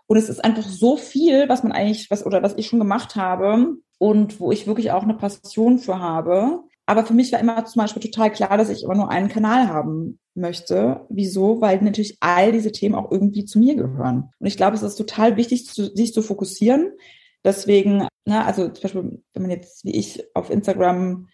[0.07, 3.15] Und es ist einfach so viel, was man eigentlich, was oder was ich schon gemacht
[3.15, 6.59] habe und wo ich wirklich auch eine Passion für habe.
[6.85, 9.67] Aber für mich war immer zum Beispiel total klar, dass ich immer nur einen Kanal
[9.67, 11.05] haben möchte.
[11.09, 11.61] Wieso?
[11.61, 14.31] Weil natürlich all diese Themen auch irgendwie zu mir gehören.
[14.39, 16.91] Und ich glaube, es ist total wichtig, sich zu fokussieren.
[17.43, 21.27] Deswegen, na, also zum Beispiel, wenn man jetzt wie ich auf Instagram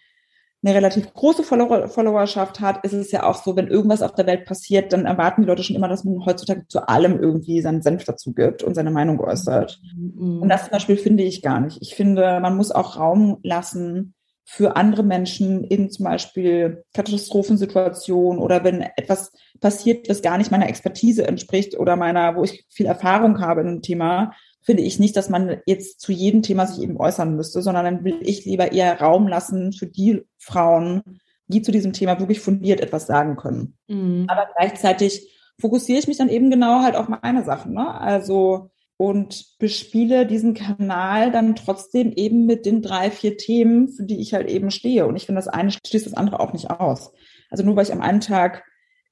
[0.62, 4.26] eine relativ große Follower Followerschaft hat, ist es ja auch so, wenn irgendwas auf der
[4.26, 7.80] Welt passiert, dann erwarten die Leute schon immer, dass man heutzutage zu allem irgendwie seinen
[7.80, 9.80] Senf dazu gibt und seine Meinung äußert.
[9.96, 10.42] Mhm.
[10.42, 11.78] Und das zum Beispiel finde ich gar nicht.
[11.80, 14.14] Ich finde, man muss auch Raum lassen
[14.52, 20.68] für andere Menschen in zum Beispiel Katastrophensituationen oder wenn etwas passiert, was gar nicht meiner
[20.68, 25.16] Expertise entspricht oder meiner, wo ich viel Erfahrung habe in einem Thema, finde ich nicht,
[25.16, 28.72] dass man jetzt zu jedem Thema sich eben äußern müsste, sondern dann will ich lieber
[28.72, 33.78] eher Raum lassen für die Frauen, die zu diesem Thema wirklich fundiert etwas sagen können.
[33.86, 34.24] Mhm.
[34.26, 37.74] Aber gleichzeitig fokussiere ich mich dann eben genau halt auf meine Sachen.
[37.74, 37.88] Ne?
[38.00, 44.20] Also und bespiele diesen Kanal dann trotzdem eben mit den drei, vier Themen, für die
[44.20, 45.06] ich halt eben stehe.
[45.06, 47.10] Und ich finde, das eine schließt das andere auch nicht aus.
[47.48, 48.62] Also nur weil ich am einen Tag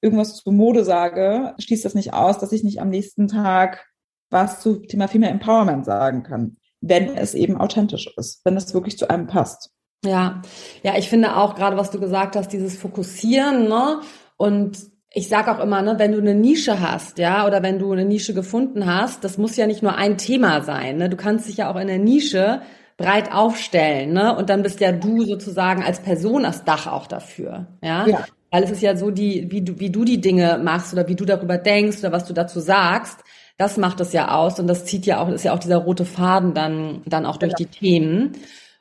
[0.02, 3.86] irgendwas zu Mode sage, schließt das nicht aus, dass ich nicht am nächsten Tag
[4.28, 8.98] was zu Thema Female Empowerment sagen kann, wenn es eben authentisch ist, wenn es wirklich
[8.98, 9.70] zu einem passt.
[10.04, 10.42] Ja,
[10.82, 14.02] ja, ich finde auch gerade, was du gesagt hast, dieses Fokussieren, ne?
[14.36, 17.92] Und ich sage auch immer, ne, wenn du eine Nische hast, ja, oder wenn du
[17.92, 20.96] eine Nische gefunden hast, das muss ja nicht nur ein Thema sein.
[20.96, 21.08] Ne?
[21.08, 22.62] Du kannst dich ja auch in der Nische
[22.96, 24.36] breit aufstellen, ne?
[24.36, 28.06] Und dann bist ja du sozusagen als Person das Dach auch dafür, ja.
[28.06, 28.24] ja.
[28.50, 31.14] Weil es ist ja so, die, wie du, wie du die Dinge machst oder wie
[31.14, 33.18] du darüber denkst oder was du dazu sagst,
[33.56, 36.04] das macht es ja aus und das zieht ja auch, ist ja auch dieser rote
[36.04, 37.70] Faden dann, dann auch durch genau.
[37.70, 38.32] die Themen.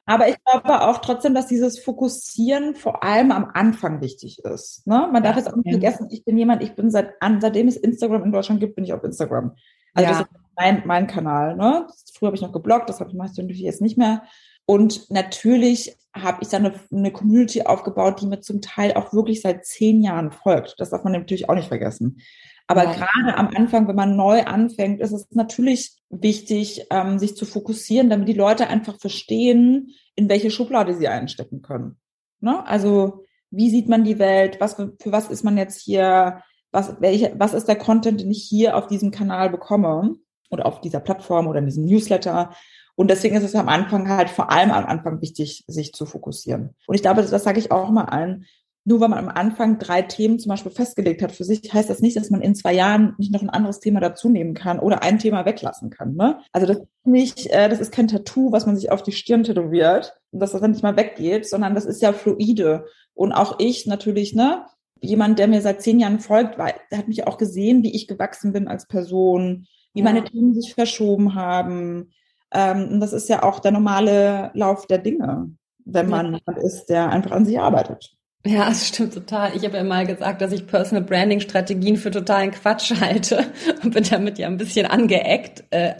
[0.08, 4.88] Aber ich glaube auch trotzdem, dass dieses Fokussieren vor allem am Anfang wichtig ist.
[4.88, 5.10] Ne?
[5.12, 8.24] Man darf jetzt auch nicht vergessen, ich bin jemand, ich bin seit seitdem es Instagram
[8.24, 9.56] in Deutschland gibt, bin ich auf Instagram.
[9.94, 10.18] Also ja.
[10.18, 11.58] das ist mein, mein Kanal.
[11.58, 11.88] Ne?
[12.14, 14.24] Früher habe ich noch gebloggt, das habe ich natürlich jetzt nicht mehr.
[14.66, 19.42] Und natürlich habe ich dann eine, eine Community aufgebaut, die mir zum Teil auch wirklich
[19.42, 20.76] seit zehn Jahren folgt.
[20.78, 22.22] Das darf man natürlich auch nicht vergessen.
[22.68, 22.94] Aber ja.
[22.94, 28.10] gerade am Anfang, wenn man neu anfängt, ist es natürlich wichtig, ähm, sich zu fokussieren,
[28.10, 31.98] damit die Leute einfach verstehen, in welche Schublade sie einstecken können.
[32.42, 32.66] Ne?
[32.68, 34.60] Also wie sieht man die Welt?
[34.60, 36.44] Was für, für was ist man jetzt hier?
[36.72, 40.16] Was, welche, was ist der Content, den ich hier auf diesem Kanal bekomme
[40.50, 42.52] oder auf dieser Plattform oder in diesem Newsletter?
[42.96, 46.76] Und deswegen ist es am Anfang halt vor allem am Anfang wichtig, sich zu fokussieren.
[46.88, 48.46] Und ich glaube, das, das sage ich auch mal allen
[48.88, 52.00] nur weil man am Anfang drei Themen zum Beispiel festgelegt hat für sich, heißt das
[52.00, 55.04] nicht, dass man in zwei Jahren nicht noch ein anderes Thema dazu nehmen kann oder
[55.04, 56.16] ein Thema weglassen kann.
[56.16, 56.40] Ne?
[56.54, 59.44] Also das ist nicht, äh, das ist kein Tattoo, was man sich auf die Stirn
[59.44, 62.86] tätowiert und dass das dann nicht mal weggeht, sondern das ist ja fluide.
[63.14, 64.64] Und auch ich natürlich, ne,
[65.02, 68.08] jemand, der mir seit zehn Jahren folgt, weil, der hat mich auch gesehen, wie ich
[68.08, 70.06] gewachsen bin als Person, wie ja.
[70.06, 72.14] meine Themen sich verschoben haben.
[72.54, 75.52] Ähm, und das ist ja auch der normale Lauf der Dinge,
[75.84, 76.54] wenn man ja.
[76.62, 78.17] ist, der einfach an sich arbeitet.
[78.48, 79.56] Ja, das stimmt total.
[79.56, 83.46] Ich habe ja mal gesagt, dass ich Personal Branding Strategien für totalen Quatsch halte
[83.84, 85.66] und bin damit ja ein bisschen angeeckt.
[85.70, 85.96] Äh,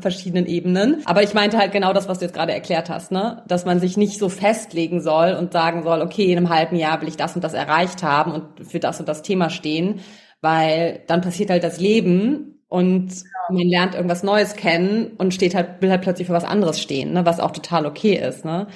[0.00, 1.02] verschiedenen Ebenen.
[1.06, 3.42] Aber ich meinte halt genau das, was du jetzt gerade erklärt hast, ne?
[3.48, 7.00] Dass man sich nicht so festlegen soll und sagen soll, okay, in einem halben Jahr
[7.00, 10.00] will ich das und das erreicht haben und für das und das Thema stehen,
[10.40, 13.10] weil dann passiert halt das Leben und
[13.50, 17.12] man lernt irgendwas Neues kennen und steht halt, will halt plötzlich für was anderes stehen,
[17.12, 18.66] ne, was auch total okay ist, ne.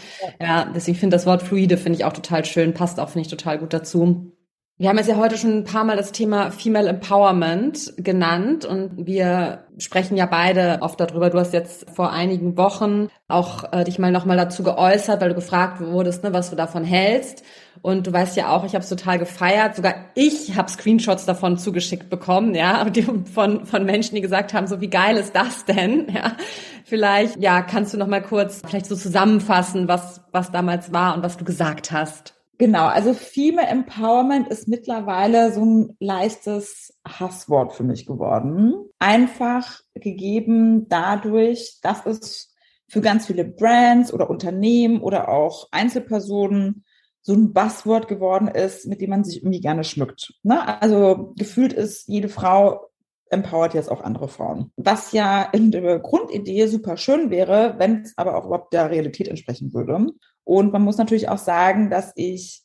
[0.40, 3.26] Ja, ja deswegen finde das Wort fluide finde ich auch total schön, passt auch, finde
[3.26, 4.32] ich, total gut dazu.
[4.83, 9.07] Wir haben jetzt ja heute schon ein paar Mal das Thema Female Empowerment genannt und
[9.07, 11.31] wir sprechen ja beide oft darüber.
[11.31, 15.37] Du hast jetzt vor einigen Wochen auch äh, dich mal nochmal dazu geäußert, weil du
[15.37, 17.45] gefragt wurdest, ne, was du davon hältst.
[17.81, 19.77] Und du weißt ja auch, ich habe es total gefeiert.
[19.77, 22.85] Sogar ich habe Screenshots davon zugeschickt bekommen, ja,
[23.33, 26.09] von von Menschen, die gesagt haben, so wie geil ist das denn?
[26.12, 26.33] Ja,
[26.85, 31.23] vielleicht ja, kannst du noch mal kurz vielleicht so zusammenfassen, was was damals war und
[31.23, 32.41] was du gesagt hast.
[32.62, 38.88] Genau, also Female Empowerment ist mittlerweile so ein leichtes Hasswort für mich geworden.
[39.01, 42.55] Einfach gegeben dadurch, dass es
[42.87, 46.85] für ganz viele Brands oder Unternehmen oder auch Einzelpersonen
[47.20, 50.33] so ein Buzzword geworden ist, mit dem man sich irgendwie gerne schmückt.
[50.44, 50.81] Ne?
[50.81, 52.92] Also gefühlt ist jede Frau
[53.29, 54.70] empowert jetzt auch andere Frauen.
[54.77, 59.27] Was ja in der Grundidee super schön wäre, wenn es aber auch überhaupt der Realität
[59.27, 60.12] entsprechen würde.
[60.44, 62.62] Und man muss natürlich auch sagen, dass ich,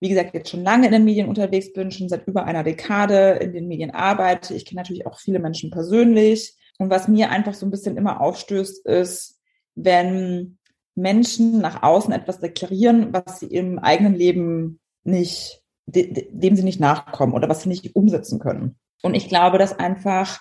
[0.00, 3.38] wie gesagt, jetzt schon lange in den Medien unterwegs bin, schon seit über einer Dekade
[3.40, 4.54] in den Medien arbeite.
[4.54, 6.56] Ich kenne natürlich auch viele Menschen persönlich.
[6.78, 9.40] Und was mir einfach so ein bisschen immer aufstößt, ist,
[9.74, 10.58] wenn
[10.94, 17.34] Menschen nach außen etwas deklarieren, was sie im eigenen Leben nicht, dem sie nicht nachkommen
[17.34, 18.76] oder was sie nicht umsetzen können.
[19.02, 20.40] Und ich glaube, dass einfach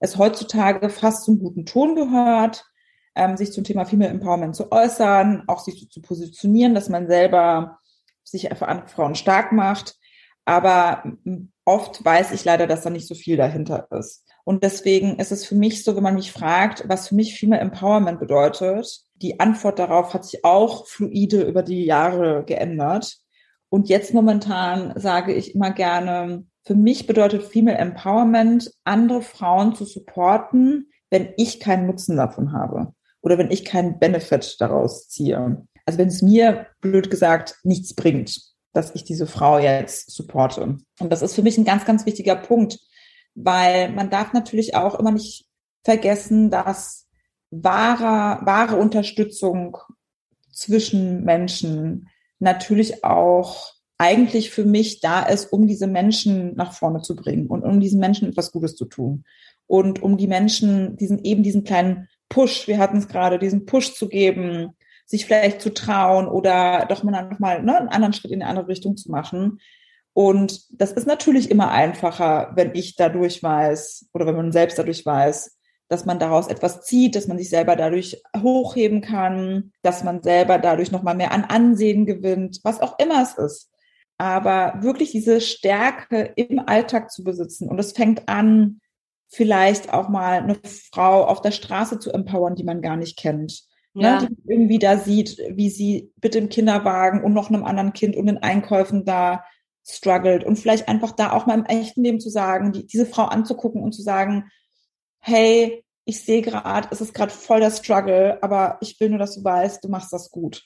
[0.00, 2.64] es heutzutage fast zum guten Ton gehört,
[3.20, 7.06] ähm, sich zum Thema Female Empowerment zu äußern, auch sich so zu positionieren, dass man
[7.06, 7.78] selber
[8.24, 9.96] sich für andere Frauen stark macht.
[10.46, 11.04] Aber
[11.66, 14.24] oft weiß ich leider, dass da nicht so viel dahinter ist.
[14.44, 17.60] Und deswegen ist es für mich so, wenn man mich fragt, was für mich Female
[17.60, 23.18] Empowerment bedeutet, die Antwort darauf hat sich auch fluide über die Jahre geändert.
[23.68, 29.84] Und jetzt momentan sage ich immer gerne, für mich bedeutet Female Empowerment, andere Frauen zu
[29.84, 35.66] supporten, wenn ich keinen Nutzen davon habe oder wenn ich keinen Benefit daraus ziehe.
[35.86, 38.40] Also wenn es mir, blöd gesagt, nichts bringt,
[38.72, 40.78] dass ich diese Frau jetzt supporte.
[41.00, 42.78] Und das ist für mich ein ganz, ganz wichtiger Punkt,
[43.34, 45.46] weil man darf natürlich auch immer nicht
[45.84, 47.08] vergessen, dass
[47.50, 49.76] wahre, wahre Unterstützung
[50.52, 57.14] zwischen Menschen natürlich auch eigentlich für mich da ist, um diese Menschen nach vorne zu
[57.14, 59.24] bringen und um diesen Menschen etwas Gutes zu tun
[59.66, 63.94] und um die Menschen diesen eben diesen kleinen Push, wir hatten es gerade, diesen Push
[63.94, 64.70] zu geben,
[65.04, 68.48] sich vielleicht zu trauen oder doch mal noch mal ne, einen anderen Schritt in eine
[68.48, 69.60] andere Richtung zu machen.
[70.14, 75.04] Und das ist natürlich immer einfacher, wenn ich dadurch weiß oder wenn man selbst dadurch
[75.04, 80.22] weiß, dass man daraus etwas zieht, dass man sich selber dadurch hochheben kann, dass man
[80.22, 83.70] selber dadurch noch mal mehr an Ansehen gewinnt, was auch immer es ist.
[84.16, 88.79] Aber wirklich diese Stärke im Alltag zu besitzen und es fängt an,
[89.30, 90.58] vielleicht auch mal eine
[90.92, 93.62] Frau auf der Straße zu empowern, die man gar nicht kennt.
[93.94, 94.20] Ne, ja.
[94.20, 98.16] Ne, die irgendwie da sieht, wie sie mit dem Kinderwagen und noch einem anderen Kind
[98.16, 99.44] und den Einkäufen da
[99.84, 103.24] struggelt und vielleicht einfach da auch mal im echten Leben zu sagen, die, diese Frau
[103.24, 104.50] anzugucken und zu sagen,
[105.18, 109.34] hey, ich sehe gerade, es ist gerade voll der Struggle, aber ich will nur, dass
[109.34, 110.62] du weißt, du machst das gut.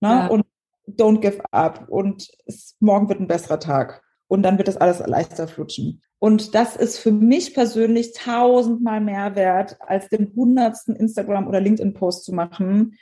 [0.00, 0.08] Ne?
[0.08, 0.26] Ja.
[0.28, 0.44] Und
[0.88, 1.88] don't give up.
[1.88, 4.02] Und es, morgen wird ein besserer Tag.
[4.26, 6.02] Und dann wird das alles leichter flutschen.
[6.20, 12.24] Und das ist für mich persönlich tausendmal mehr wert, als den hundertsten Instagram- oder LinkedIn-Post
[12.24, 12.98] zu machen,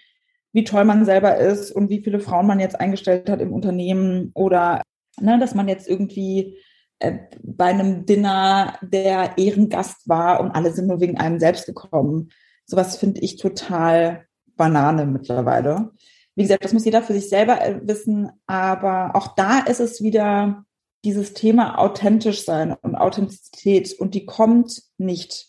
[0.52, 4.30] wie toll man selber ist und wie viele Frauen man jetzt eingestellt hat im Unternehmen
[4.34, 4.82] oder
[5.20, 6.58] ne, dass man jetzt irgendwie
[7.00, 12.30] äh, bei einem Dinner der Ehrengast war und alle sind nur wegen einem selbst gekommen.
[12.66, 14.26] Sowas finde ich total
[14.56, 15.90] Banane mittlerweile.
[16.36, 20.02] Wie gesagt, das muss jeder für sich selber äh, wissen, aber auch da ist es
[20.04, 20.64] wieder
[21.04, 25.48] dieses Thema authentisch sein und Authentizität und die kommt nicht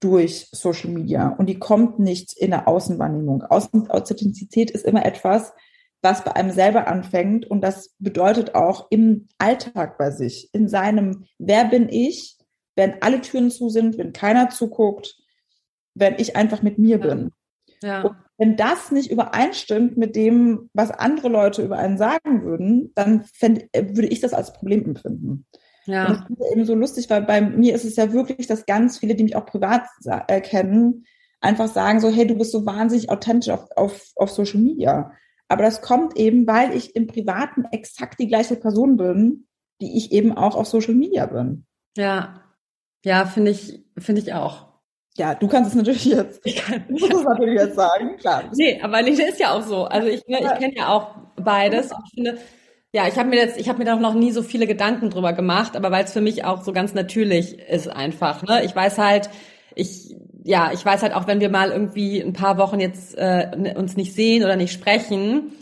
[0.00, 3.42] durch Social Media und die kommt nicht in der Außenwahrnehmung.
[3.42, 5.52] Authentizität ist immer etwas,
[6.02, 7.46] was bei einem selber anfängt.
[7.46, 12.38] Und das bedeutet auch im Alltag bei sich, in seinem, wer bin ich,
[12.76, 15.16] wenn alle Türen zu sind, wenn keiner zuguckt,
[15.94, 17.32] wenn ich einfach mit mir bin.
[17.82, 18.02] Ja.
[18.02, 23.24] Und wenn das nicht übereinstimmt mit dem, was andere Leute über einen sagen würden, dann
[23.24, 25.46] fänd, würde ich das als Problem empfinden.
[25.86, 26.06] Ja.
[26.06, 28.98] Und das ist eben so lustig, weil bei mir ist es ja wirklich, dass ganz
[28.98, 31.04] viele, die mich auch privat äh, kennen,
[31.40, 35.12] einfach sagen so, hey, du bist so wahnsinnig authentisch auf, auf, auf Social Media.
[35.48, 39.46] Aber das kommt eben, weil ich im Privaten exakt die gleiche Person bin,
[39.80, 41.66] die ich eben auch auf Social Media bin.
[41.96, 42.44] Ja,
[43.04, 44.69] ja, finde ich, finde ich auch.
[45.16, 46.40] Ja, du kannst es natürlich jetzt.
[46.44, 48.44] Ich kann, du musst es natürlich jetzt sagen, klar.
[48.54, 49.84] Nee, aber nicht ist ja auch so.
[49.84, 51.90] Also ich, ne, ich kenne ja auch beides.
[52.06, 52.38] Ich finde,
[52.92, 55.32] ja, ich habe mir jetzt, ich habe mir da noch nie so viele Gedanken drüber
[55.32, 58.42] gemacht, aber weil es für mich auch so ganz natürlich ist einfach.
[58.42, 58.64] Ne?
[58.64, 59.30] Ich weiß halt,
[59.74, 63.74] ich ja, ich weiß halt auch, wenn wir mal irgendwie ein paar Wochen jetzt äh,
[63.76, 65.52] uns nicht sehen oder nicht sprechen,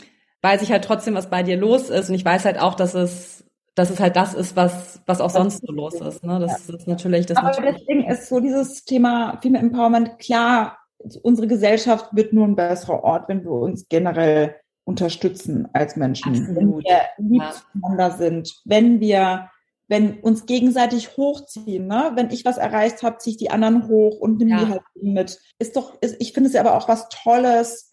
[0.41, 2.93] weiß ich halt trotzdem, was bei dir los ist und ich weiß halt auch, dass
[2.93, 3.38] es
[3.79, 6.23] dass es halt das ist, was, was auch sonst so los ist.
[6.23, 6.37] Ne?
[6.39, 6.75] Das ja.
[6.75, 7.37] ist natürlich das.
[7.37, 7.77] Aber natürlich.
[7.79, 10.77] deswegen ist so dieses Thema Female Empowerment klar,
[11.23, 16.31] unsere Gesellschaft wird nur ein besserer Ort, wenn wir uns generell unterstützen als Menschen.
[16.31, 16.57] Absolut.
[16.57, 17.53] Wenn wir lieb ja.
[17.71, 19.49] zueinander sind, wenn wir
[19.87, 22.11] wenn uns gegenseitig hochziehen, ne?
[22.13, 24.65] Wenn ich was erreicht habe, ziehe ich die anderen hoch und nehme ja.
[24.65, 25.39] die halt mit.
[25.57, 27.91] Ist doch, ist, ich finde es aber auch was Tolles,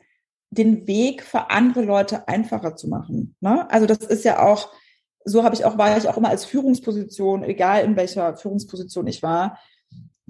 [0.50, 3.34] den Weg für andere Leute einfacher zu machen.
[3.40, 3.70] Ne?
[3.70, 4.68] Also das ist ja auch,
[5.26, 9.22] so habe ich auch, war ich auch immer als Führungsposition, egal in welcher Führungsposition ich
[9.22, 9.58] war.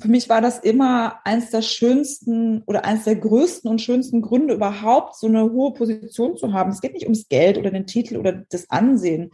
[0.00, 4.54] Für mich war das immer eins der schönsten oder eins der größten und schönsten Gründe
[4.54, 6.70] überhaupt, so eine hohe Position zu haben.
[6.70, 9.30] Es geht nicht ums Geld oder den Titel oder das Ansehen.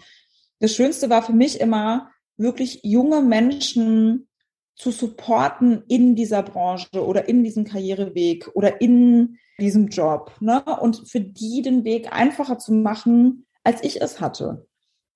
[0.58, 4.28] Das Schönste war für mich immer, wirklich junge Menschen
[4.74, 10.32] zu supporten in dieser Branche oder in diesem Karriereweg oder in diesem Job.
[10.40, 10.62] Ne?
[10.80, 14.66] Und für die den Weg einfacher zu machen, als ich es hatte.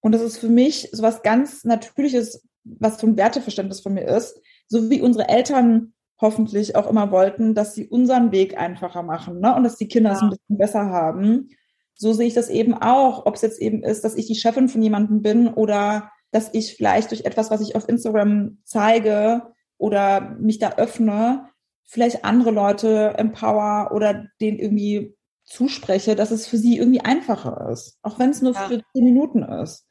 [0.00, 4.06] Und das ist für mich so was ganz Natürliches, was so ein Werteverständnis von mir
[4.06, 9.40] ist, so wie unsere Eltern hoffentlich auch immer wollten, dass sie unseren Weg einfacher machen
[9.40, 9.54] ne?
[9.54, 10.16] und dass die Kinder ja.
[10.16, 11.50] es ein bisschen besser haben.
[11.94, 14.68] So sehe ich das eben auch, ob es jetzt eben ist, dass ich die Chefin
[14.68, 19.42] von jemandem bin oder dass ich vielleicht durch etwas, was ich auf Instagram zeige
[19.78, 21.48] oder mich da öffne,
[21.84, 27.98] vielleicht andere Leute empower oder denen irgendwie zuspreche, dass es für sie irgendwie einfacher ist,
[28.02, 28.68] auch wenn es nur ja.
[28.68, 29.85] für zehn Minuten ist.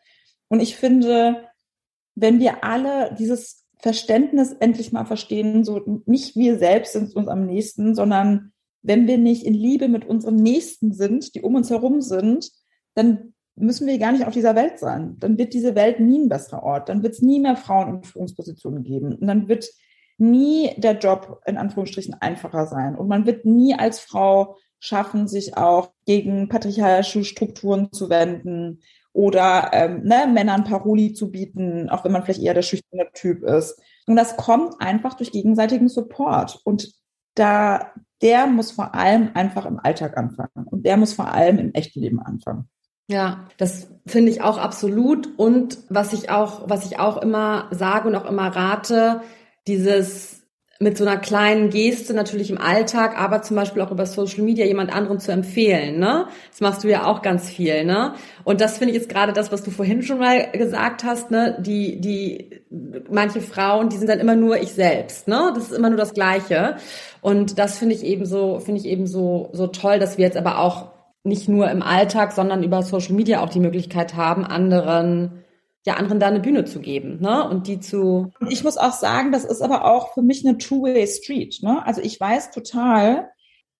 [0.48, 1.48] Und ich finde,
[2.16, 7.46] wenn wir alle dieses Verständnis endlich mal verstehen, so nicht wir selbst sind uns am
[7.46, 12.02] nächsten, sondern wenn wir nicht in Liebe mit unserem Nächsten sind, die um uns herum
[12.02, 12.52] sind,
[12.94, 15.18] dann müssen wir gar nicht auf dieser Welt sein.
[15.20, 16.90] Dann wird diese Welt nie ein besserer Ort.
[16.90, 19.16] Dann wird es nie mehr Frauen in Führungspositionen geben.
[19.16, 19.70] Und dann wird
[20.18, 22.96] nie der Job in Anführungsstrichen einfacher sein.
[22.96, 28.82] Und man wird nie als Frau schaffen, sich auch gegen patriarchalische Strukturen zu wenden
[29.16, 33.44] oder ähm, ne, Männern Paroli zu bieten, auch wenn man vielleicht eher der schüchterne Typ
[33.44, 33.80] ist.
[34.08, 36.60] Und das kommt einfach durch gegenseitigen Support.
[36.66, 36.92] Und
[37.34, 40.68] da, der muss vor allem einfach im Alltag anfangen.
[40.70, 42.68] Und der muss vor allem im echten Leben anfangen.
[43.08, 45.40] Ja, das finde ich auch absolut.
[45.40, 49.22] Und was ich auch, was ich auch immer sage und auch immer rate,
[49.66, 50.45] dieses
[50.86, 54.68] mit so einer kleinen Geste natürlich im Alltag, aber zum Beispiel auch über Social Media
[54.68, 56.28] jemand anderen zu empfehlen, ne?
[56.52, 58.14] Das machst du ja auch ganz viel, ne?
[58.44, 61.58] Und das finde ich jetzt gerade das, was du vorhin schon mal gesagt hast, ne?
[61.60, 62.62] Die, die,
[63.10, 65.52] manche Frauen, die sind dann immer nur ich selbst, ne?
[65.56, 66.76] Das ist immer nur das Gleiche.
[67.20, 70.38] Und das finde ich eben so, finde ich eben so, so toll, dass wir jetzt
[70.38, 70.92] aber auch
[71.24, 75.45] nicht nur im Alltag, sondern über Social Media auch die Möglichkeit haben, anderen
[75.86, 77.48] ja, anderen da eine Bühne zu geben, ne?
[77.48, 78.32] Und die zu.
[78.50, 81.86] Ich muss auch sagen, das ist aber auch für mich eine Two-Way Street, ne?
[81.86, 83.30] Also ich weiß total,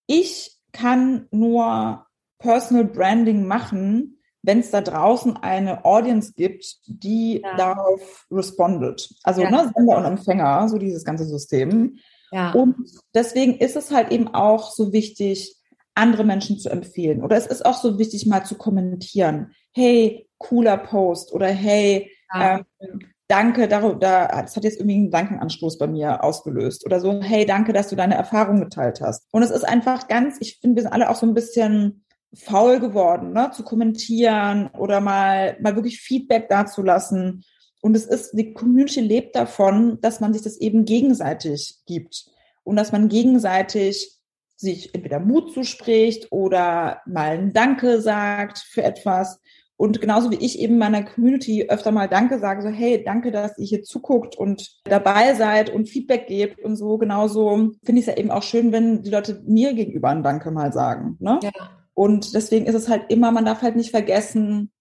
[0.06, 2.06] ich kann nur
[2.38, 7.56] Personal Branding machen, wenn es da draußen eine Audience gibt, die ja.
[7.56, 9.10] darauf respondet.
[9.24, 9.50] Also ja.
[9.50, 11.98] ne, Sender und Empfänger, so dieses ganze System.
[12.30, 12.52] Ja.
[12.52, 12.76] Und
[13.14, 15.56] deswegen ist es halt eben auch so wichtig,
[15.96, 17.22] andere Menschen zu empfehlen.
[17.22, 19.52] Oder es ist auch so wichtig, mal zu kommentieren.
[19.72, 22.60] Hey, cooler Post oder hey, ja.
[22.80, 26.84] ähm, danke, da, da, das hat jetzt irgendwie einen Dankenanstoß bei mir ausgelöst.
[26.84, 29.26] Oder so, hey, danke, dass du deine Erfahrung geteilt hast.
[29.32, 32.80] Und es ist einfach ganz, ich finde, wir sind alle auch so ein bisschen faul
[32.80, 37.42] geworden, ne, zu kommentieren oder mal, mal wirklich Feedback dazulassen.
[37.80, 42.26] Und es ist, die Community lebt davon, dass man sich das eben gegenseitig gibt
[42.64, 44.15] und dass man gegenseitig
[44.56, 49.40] sich entweder Mut zuspricht oder mal ein Danke sagt für etwas.
[49.78, 53.58] Und genauso wie ich eben meiner Community öfter mal Danke sage, so hey, danke, dass
[53.58, 58.14] ihr hier zuguckt und dabei seid und Feedback gebt und so, genauso finde ich es
[58.14, 61.16] ja eben auch schön, wenn die Leute mir gegenüber ein Danke mal sagen.
[61.20, 61.38] Ne?
[61.42, 61.50] Ja.
[61.92, 64.72] Und deswegen ist es halt immer, man darf halt nicht vergessen,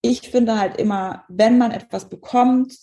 [0.00, 2.74] ich finde halt immer, wenn man etwas bekommt,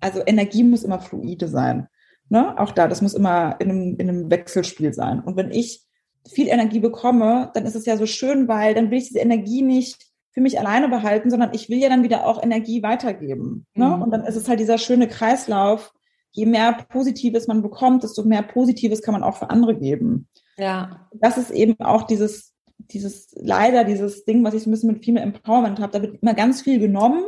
[0.00, 1.88] also Energie muss immer fluide sein.
[2.32, 2.58] Ne?
[2.58, 5.20] Auch da, das muss immer in einem, in einem Wechselspiel sein.
[5.20, 5.82] Und wenn ich
[6.26, 9.60] viel Energie bekomme, dann ist es ja so schön, weil dann will ich diese Energie
[9.60, 13.66] nicht für mich alleine behalten, sondern ich will ja dann wieder auch Energie weitergeben.
[13.74, 13.84] Ne?
[13.84, 14.00] Mhm.
[14.00, 15.92] Und dann ist es halt dieser schöne Kreislauf.
[16.30, 20.26] Je mehr Positives man bekommt, desto mehr Positives kann man auch für andere geben.
[20.56, 21.10] Ja.
[21.12, 25.04] Das ist eben auch dieses, dieses, leider dieses Ding, was ich so ein bisschen mit
[25.04, 25.92] Female Empowerment habe.
[25.92, 27.24] Da wird immer ganz viel genommen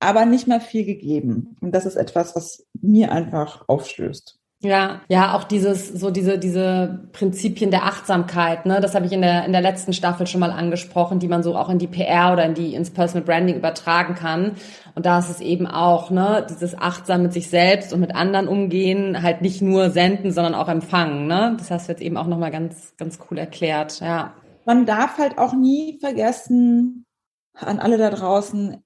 [0.00, 1.56] aber nicht mehr viel gegeben.
[1.60, 4.38] Und das ist etwas, was mir einfach aufstößt.
[4.62, 9.20] Ja, ja, auch dieses, so diese, diese Prinzipien der Achtsamkeit, ne, das habe ich in
[9.20, 12.32] der, in der letzten Staffel schon mal angesprochen, die man so auch in die PR
[12.32, 14.52] oder in die, ins Personal Branding übertragen kann.
[14.94, 18.48] Und da ist es eben auch, ne, dieses achtsam mit sich selbst und mit anderen
[18.48, 21.54] umgehen, halt nicht nur senden, sondern auch empfangen, ne.
[21.58, 24.32] Das hast du jetzt eben auch nochmal ganz, ganz cool erklärt, ja.
[24.64, 27.04] Man darf halt auch nie vergessen,
[27.52, 28.82] an alle da draußen,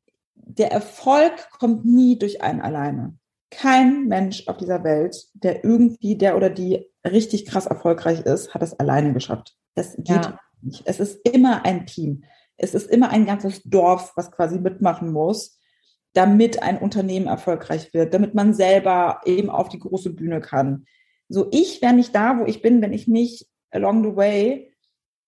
[0.59, 3.19] der Erfolg kommt nie durch einen alleine
[3.51, 8.63] kein Mensch auf dieser Welt, der irgendwie der oder die richtig krass erfolgreich ist, hat
[8.63, 9.57] es alleine geschafft.
[9.75, 10.39] Das geht ja.
[10.63, 10.83] nicht.
[10.87, 12.25] Es ist immer ein Team.
[12.57, 15.59] Es ist immer ein ganzes Dorf, was quasi mitmachen muss,
[16.13, 20.85] damit ein Unternehmen erfolgreich wird, damit man selber eben auf die große Bühne kann.
[21.29, 24.73] So, ich wäre nicht da, wo ich bin, wenn ich nicht along the way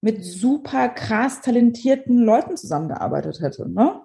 [0.01, 3.69] mit super krass talentierten Leuten zusammengearbeitet hätte.
[3.69, 4.02] Ne?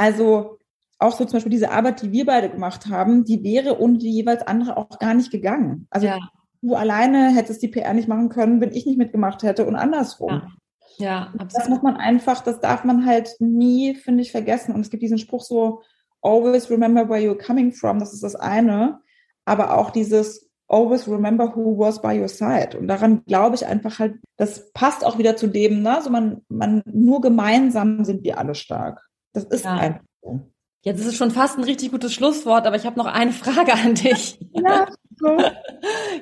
[0.00, 0.58] Also
[0.98, 4.10] auch so zum Beispiel diese Arbeit, die wir beide gemacht haben, die wäre ohne die
[4.10, 5.86] jeweils andere auch gar nicht gegangen.
[5.90, 6.18] Also ja.
[6.62, 10.30] du alleine hättest die PR nicht machen können, wenn ich nicht mitgemacht hätte und andersrum.
[10.30, 10.48] Ja.
[10.96, 11.54] Ja, absolut.
[11.54, 14.74] Das muss man einfach, das darf man halt nie, finde ich, vergessen.
[14.74, 15.80] Und es gibt diesen Spruch so,
[16.20, 19.00] always remember where you're coming from, das ist das eine.
[19.46, 22.76] Aber auch dieses always remember who was by your side.
[22.78, 25.98] Und daran glaube ich einfach halt, das passt auch wieder zu dem, ne?
[26.02, 29.09] So man, man, nur gemeinsam sind wir alle stark.
[29.32, 29.76] Das ist ja.
[29.76, 30.40] einfach so.
[30.82, 33.74] Jetzt ist es schon fast ein richtig gutes Schlusswort, aber ich habe noch eine Frage
[33.74, 34.38] an dich.
[34.54, 34.86] Ja,
[35.18, 35.36] so.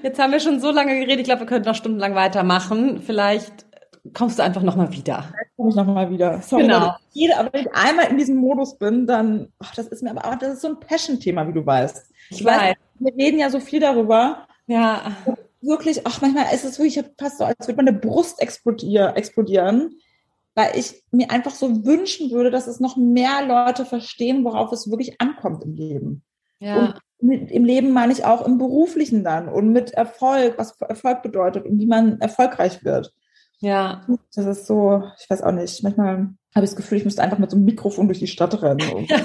[0.02, 3.00] Jetzt haben wir schon so lange geredet, ich glaube, wir könnten noch stundenlang weitermachen.
[3.00, 3.66] Vielleicht
[4.14, 5.22] kommst du einfach nochmal wieder.
[5.30, 6.42] Vielleicht komme ich nochmal wieder.
[6.42, 6.96] Sorry, genau.
[7.12, 10.36] Jede, aber wenn ich einmal in diesem Modus bin, dann, ach, das ist mir aber,
[10.36, 12.10] das ist so ein Passion-Thema, wie du weißt.
[12.30, 14.48] Ich, ich weiß, weiß, wir reden ja so viel darüber.
[14.66, 15.12] Ja.
[15.60, 19.92] Wirklich, ach, manchmal ist es wirklich fast so, als würde meine Brust explodieren
[20.58, 24.90] weil ich mir einfach so wünschen würde, dass es noch mehr Leute verstehen, worauf es
[24.90, 26.24] wirklich ankommt im Leben.
[26.58, 26.78] Ja.
[26.78, 31.22] Und mit, im Leben meine ich auch im beruflichen dann und mit Erfolg, was Erfolg
[31.22, 33.14] bedeutet und wie man erfolgreich wird.
[33.60, 34.04] Ja.
[34.34, 37.38] Das ist so, ich weiß auch nicht, manchmal habe ich das Gefühl, ich müsste einfach
[37.38, 39.06] mit so einem Mikrofon durch die Stadt rennen.
[39.08, 39.16] Ja.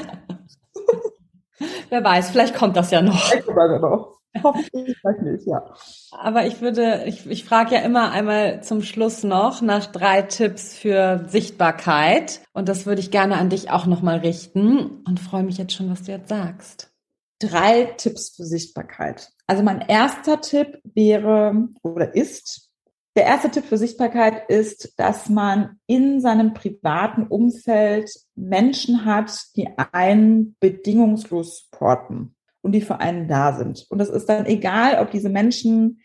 [1.89, 3.19] Wer weiß, vielleicht kommt das ja noch.
[3.19, 4.19] Vielleicht sogar noch.
[4.41, 5.73] Hoffentlich nicht, ja.
[6.11, 10.75] Aber ich würde, ich, ich frage ja immer einmal zum Schluss noch nach drei Tipps
[10.75, 12.41] für Sichtbarkeit.
[12.53, 15.89] Und das würde ich gerne an dich auch nochmal richten und freue mich jetzt schon,
[15.89, 16.91] was du jetzt sagst.
[17.39, 19.31] Drei Tipps für Sichtbarkeit.
[19.47, 22.69] Also mein erster Tipp wäre oder ist,
[23.15, 29.69] der erste Tipp für Sichtbarkeit ist, dass man in seinem privaten Umfeld Menschen hat, die
[29.91, 33.85] einen bedingungslos supporten und die für einen da sind.
[33.89, 36.01] Und es ist dann egal, ob diese Menschen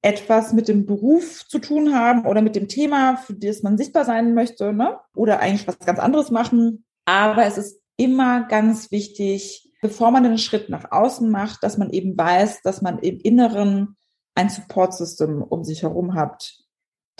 [0.00, 4.04] etwas mit dem Beruf zu tun haben oder mit dem Thema, für das man sichtbar
[4.04, 4.98] sein möchte, ne?
[5.14, 6.84] oder eigentlich was ganz anderes machen.
[7.04, 11.90] Aber es ist immer ganz wichtig, bevor man einen Schritt nach außen macht, dass man
[11.90, 13.96] eben weiß, dass man im Inneren
[14.34, 16.54] ein Support-System um sich herum hat,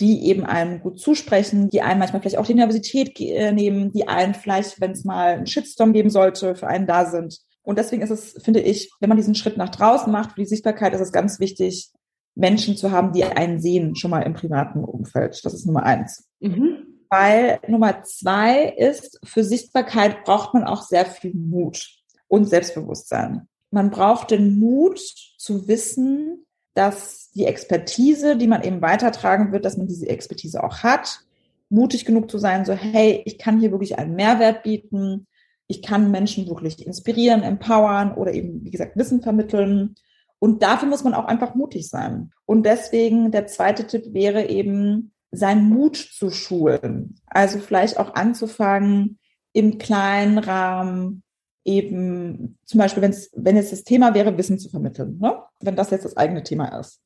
[0.01, 4.09] die eben einem gut zusprechen, die einen manchmal vielleicht auch die Nervosität äh, nehmen, die
[4.09, 8.03] einen vielleicht, wenn es mal einen Shitstorm geben sollte, für einen da sind und deswegen
[8.03, 11.01] ist es, finde ich, wenn man diesen Schritt nach draußen macht, für die Sichtbarkeit, ist
[11.01, 11.93] es ganz wichtig,
[12.35, 15.45] Menschen zu haben, die einen sehen, schon mal im privaten Umfeld.
[15.45, 16.29] Das ist Nummer eins.
[16.41, 16.87] Mhm.
[17.09, 21.89] Weil Nummer zwei ist, für Sichtbarkeit braucht man auch sehr viel Mut
[22.29, 23.49] und Selbstbewusstsein.
[23.71, 29.77] Man braucht den Mut zu wissen, dass die Expertise, die man eben weitertragen wird, dass
[29.77, 31.21] man diese Expertise auch hat,
[31.69, 35.27] mutig genug zu sein, so, hey, ich kann hier wirklich einen Mehrwert bieten
[35.67, 39.95] ich kann Menschen wirklich inspirieren, empowern oder eben, wie gesagt, Wissen vermitteln.
[40.39, 42.33] Und dafür muss man auch einfach mutig sein.
[42.47, 47.17] Und deswegen der zweite Tipp wäre eben, seinen Mut zu schulen.
[47.27, 49.19] Also vielleicht auch anzufangen,
[49.55, 51.23] im kleinen Rahmen
[51.65, 55.43] eben, zum Beispiel, wenn's, wenn jetzt das Thema wäre, Wissen zu vermitteln, ne?
[55.61, 57.01] wenn das jetzt das eigene Thema ist.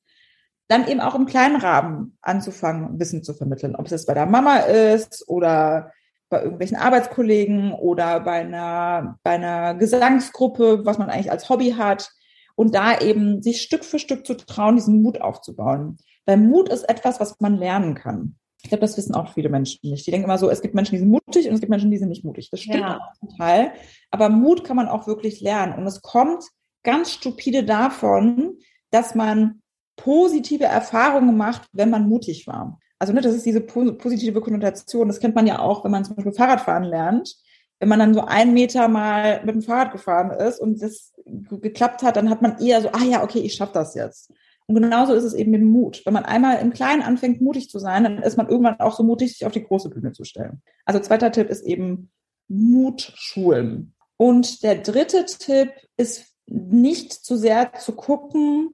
[0.68, 3.76] Dann eben auch im kleinen Rahmen anzufangen, Wissen zu vermitteln.
[3.76, 5.92] Ob es jetzt bei der Mama ist oder
[6.28, 12.10] bei irgendwelchen Arbeitskollegen oder bei einer, bei einer Gesangsgruppe, was man eigentlich als Hobby hat.
[12.54, 15.98] Und da eben sich Stück für Stück zu trauen, diesen Mut aufzubauen.
[16.24, 18.36] Weil Mut ist etwas, was man lernen kann.
[18.62, 20.06] Ich glaube, das wissen auch viele Menschen nicht.
[20.06, 21.98] Die denken immer so, es gibt Menschen, die sind mutig und es gibt Menschen, die
[21.98, 22.50] sind nicht mutig.
[22.50, 22.98] Das stimmt ja.
[22.98, 23.72] auch total.
[24.10, 25.74] Aber Mut kann man auch wirklich lernen.
[25.74, 26.44] Und es kommt
[26.82, 28.58] ganz stupide davon,
[28.90, 29.62] dass man
[29.96, 32.78] positive Erfahrungen macht, wenn man mutig war.
[32.98, 35.08] Also ne, das ist diese positive Konnotation.
[35.08, 37.36] Das kennt man ja auch, wenn man zum Beispiel Fahrradfahren lernt.
[37.78, 42.02] Wenn man dann so einen Meter mal mit dem Fahrrad gefahren ist und das geklappt
[42.02, 44.32] hat, dann hat man eher so, ah ja, okay, ich schaffe das jetzt.
[44.66, 46.02] Und genauso ist es eben mit Mut.
[46.04, 49.02] Wenn man einmal im Kleinen anfängt, mutig zu sein, dann ist man irgendwann auch so
[49.02, 50.62] mutig, sich auf die große Bühne zu stellen.
[50.84, 52.10] Also zweiter Tipp ist eben
[52.48, 53.94] Mut schulen.
[54.16, 58.70] Und der dritte Tipp ist nicht zu sehr zu gucken,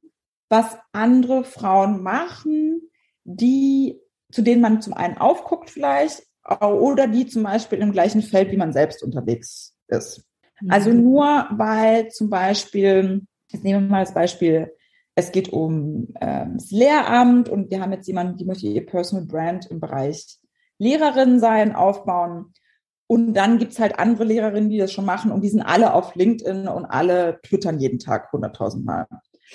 [0.49, 2.83] was andere Frauen machen,
[3.25, 4.01] die,
[4.33, 6.23] zu denen man zum einen aufguckt vielleicht,
[6.61, 10.25] oder die zum Beispiel im gleichen Feld wie man selbst unterwegs ist.
[10.69, 11.03] Also mhm.
[11.03, 14.73] nur weil zum Beispiel, jetzt nehmen wir mal das Beispiel,
[15.15, 19.27] es geht um äh, das Lehramt und wir haben jetzt jemanden, die möchte ihr Personal
[19.27, 20.39] Brand im Bereich
[20.79, 22.53] Lehrerin sein, aufbauen.
[23.07, 26.15] Und dann gibt's halt andere Lehrerinnen, die das schon machen und die sind alle auf
[26.15, 29.07] LinkedIn und alle twittern jeden Tag 100.000 Mal.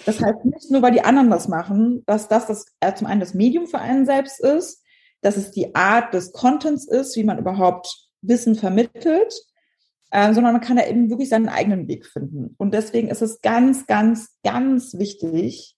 [0.05, 3.19] Das heißt nicht nur, weil die anderen das machen, dass das, das äh, zum einen
[3.19, 4.83] das Medium für einen selbst ist,
[5.21, 9.33] dass es die Art des Contents ist, wie man überhaupt Wissen vermittelt,
[10.11, 12.55] äh, sondern man kann da eben wirklich seinen eigenen Weg finden.
[12.57, 15.75] Und deswegen ist es ganz, ganz, ganz wichtig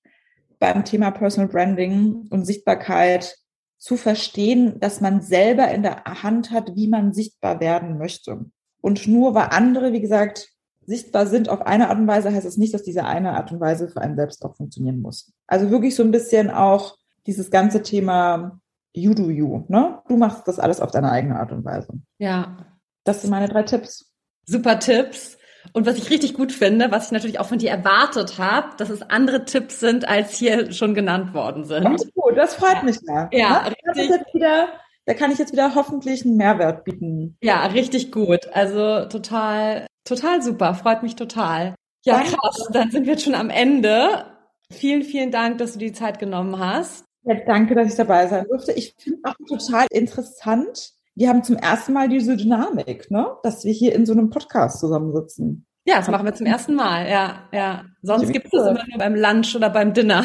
[0.60, 3.38] beim Thema Personal Branding und Sichtbarkeit
[3.78, 8.46] zu verstehen, dass man selber in der Hand hat, wie man sichtbar werden möchte.
[8.82, 10.50] Und nur weil andere, wie gesagt,
[10.90, 13.60] sichtbar sind auf eine Art und Weise, heißt es nicht, dass diese eine Art und
[13.60, 15.32] Weise für einen selbst auch funktionieren muss.
[15.48, 18.60] Also wirklich so ein bisschen auch dieses ganze Thema
[18.94, 20.02] You do you, ne?
[20.08, 21.94] Du machst das alles auf deine eigene Art und Weise.
[22.18, 22.58] Ja.
[23.04, 24.12] Das sind meine drei Tipps.
[24.46, 25.38] Super Tipps.
[25.74, 28.90] Und was ich richtig gut finde, was ich natürlich auch von dir erwartet habe, dass
[28.90, 31.84] es andere Tipps sind, als hier schon genannt worden sind.
[31.84, 32.84] Ganz gut, das freut ja.
[32.84, 33.30] mich sehr.
[33.32, 33.96] Ja, ne?
[33.96, 34.34] richtig.
[34.34, 34.70] Wieder,
[35.06, 37.38] da kann ich jetzt wieder hoffentlich einen Mehrwert bieten.
[37.42, 38.48] Ja, richtig gut.
[38.54, 40.74] Also total, total super.
[40.74, 41.76] Freut mich total.
[42.06, 42.70] Ja, krass.
[42.72, 44.26] Dann sind wir jetzt schon am Ende.
[44.72, 47.06] Vielen, vielen Dank, dass du die Zeit genommen hast.
[47.24, 48.72] Ja, danke, dass ich dabei sein durfte.
[48.74, 50.94] Ich finde auch total interessant.
[51.16, 53.28] Wir haben zum ersten Mal diese Dynamik, ne?
[53.44, 55.66] dass wir hier in so einem Podcast zusammensitzen.
[55.86, 57.84] Ja, das machen wir zum ersten Mal, ja, ja.
[58.02, 60.24] Sonst gibt es das immer nur beim Lunch oder beim Dinner.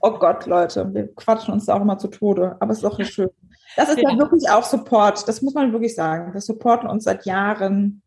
[0.00, 2.98] Oh Gott, Leute, wir quatschen uns da auch immer zu Tode, aber es ist doch
[2.98, 3.30] nicht schön.
[3.76, 4.10] Das ist ja.
[4.10, 6.32] ja wirklich auch Support, das muss man wirklich sagen.
[6.32, 8.02] Wir supporten uns seit Jahren.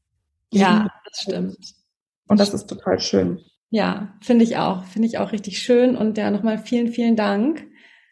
[0.52, 1.74] Ja, das stimmt.
[2.28, 3.40] Und das ist total schön.
[3.70, 5.96] Ja, finde ich auch, finde ich auch richtig schön.
[5.96, 7.66] Und ja, nochmal vielen, vielen Dank.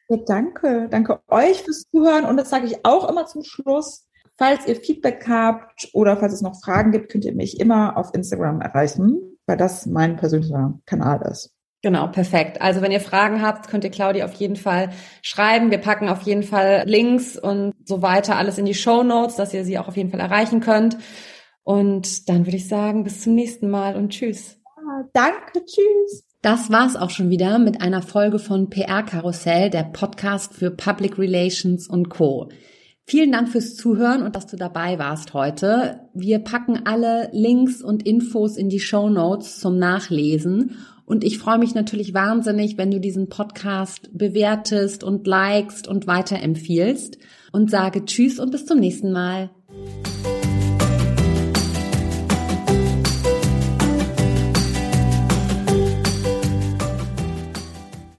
[0.10, 0.88] Ja, danke.
[0.90, 2.26] Danke euch fürs Zuhören.
[2.26, 4.06] Und das sage ich auch immer zum Schluss.
[4.38, 8.14] Falls ihr Feedback habt oder falls es noch Fragen gibt, könnt ihr mich immer auf
[8.14, 11.56] Instagram erreichen, weil das mein persönlicher Kanal ist.
[11.82, 12.62] Genau, perfekt.
[12.62, 14.90] Also wenn ihr Fragen habt, könnt ihr Claudia auf jeden Fall
[15.22, 15.72] schreiben.
[15.72, 19.54] Wir packen auf jeden Fall Links und so weiter alles in die Show Notes, dass
[19.54, 20.98] ihr sie auch auf jeden Fall erreichen könnt.
[21.66, 24.58] Und dann würde ich sagen, bis zum nächsten Mal und tschüss.
[25.14, 26.24] danke, tschüss.
[26.44, 31.18] Das war's auch schon wieder mit einer Folge von PR Karussell, der Podcast für Public
[31.18, 32.50] Relations und Co.
[33.08, 36.02] Vielen Dank fürs Zuhören und dass du dabei warst heute.
[36.14, 40.78] Wir packen alle Links und Infos in die Show Notes zum Nachlesen.
[41.08, 47.18] Und ich freue mich natürlich wahnsinnig, wenn du diesen Podcast bewertest und likest und weiterempfiehlst
[47.52, 49.50] und sage Tschüss und bis zum nächsten Mal.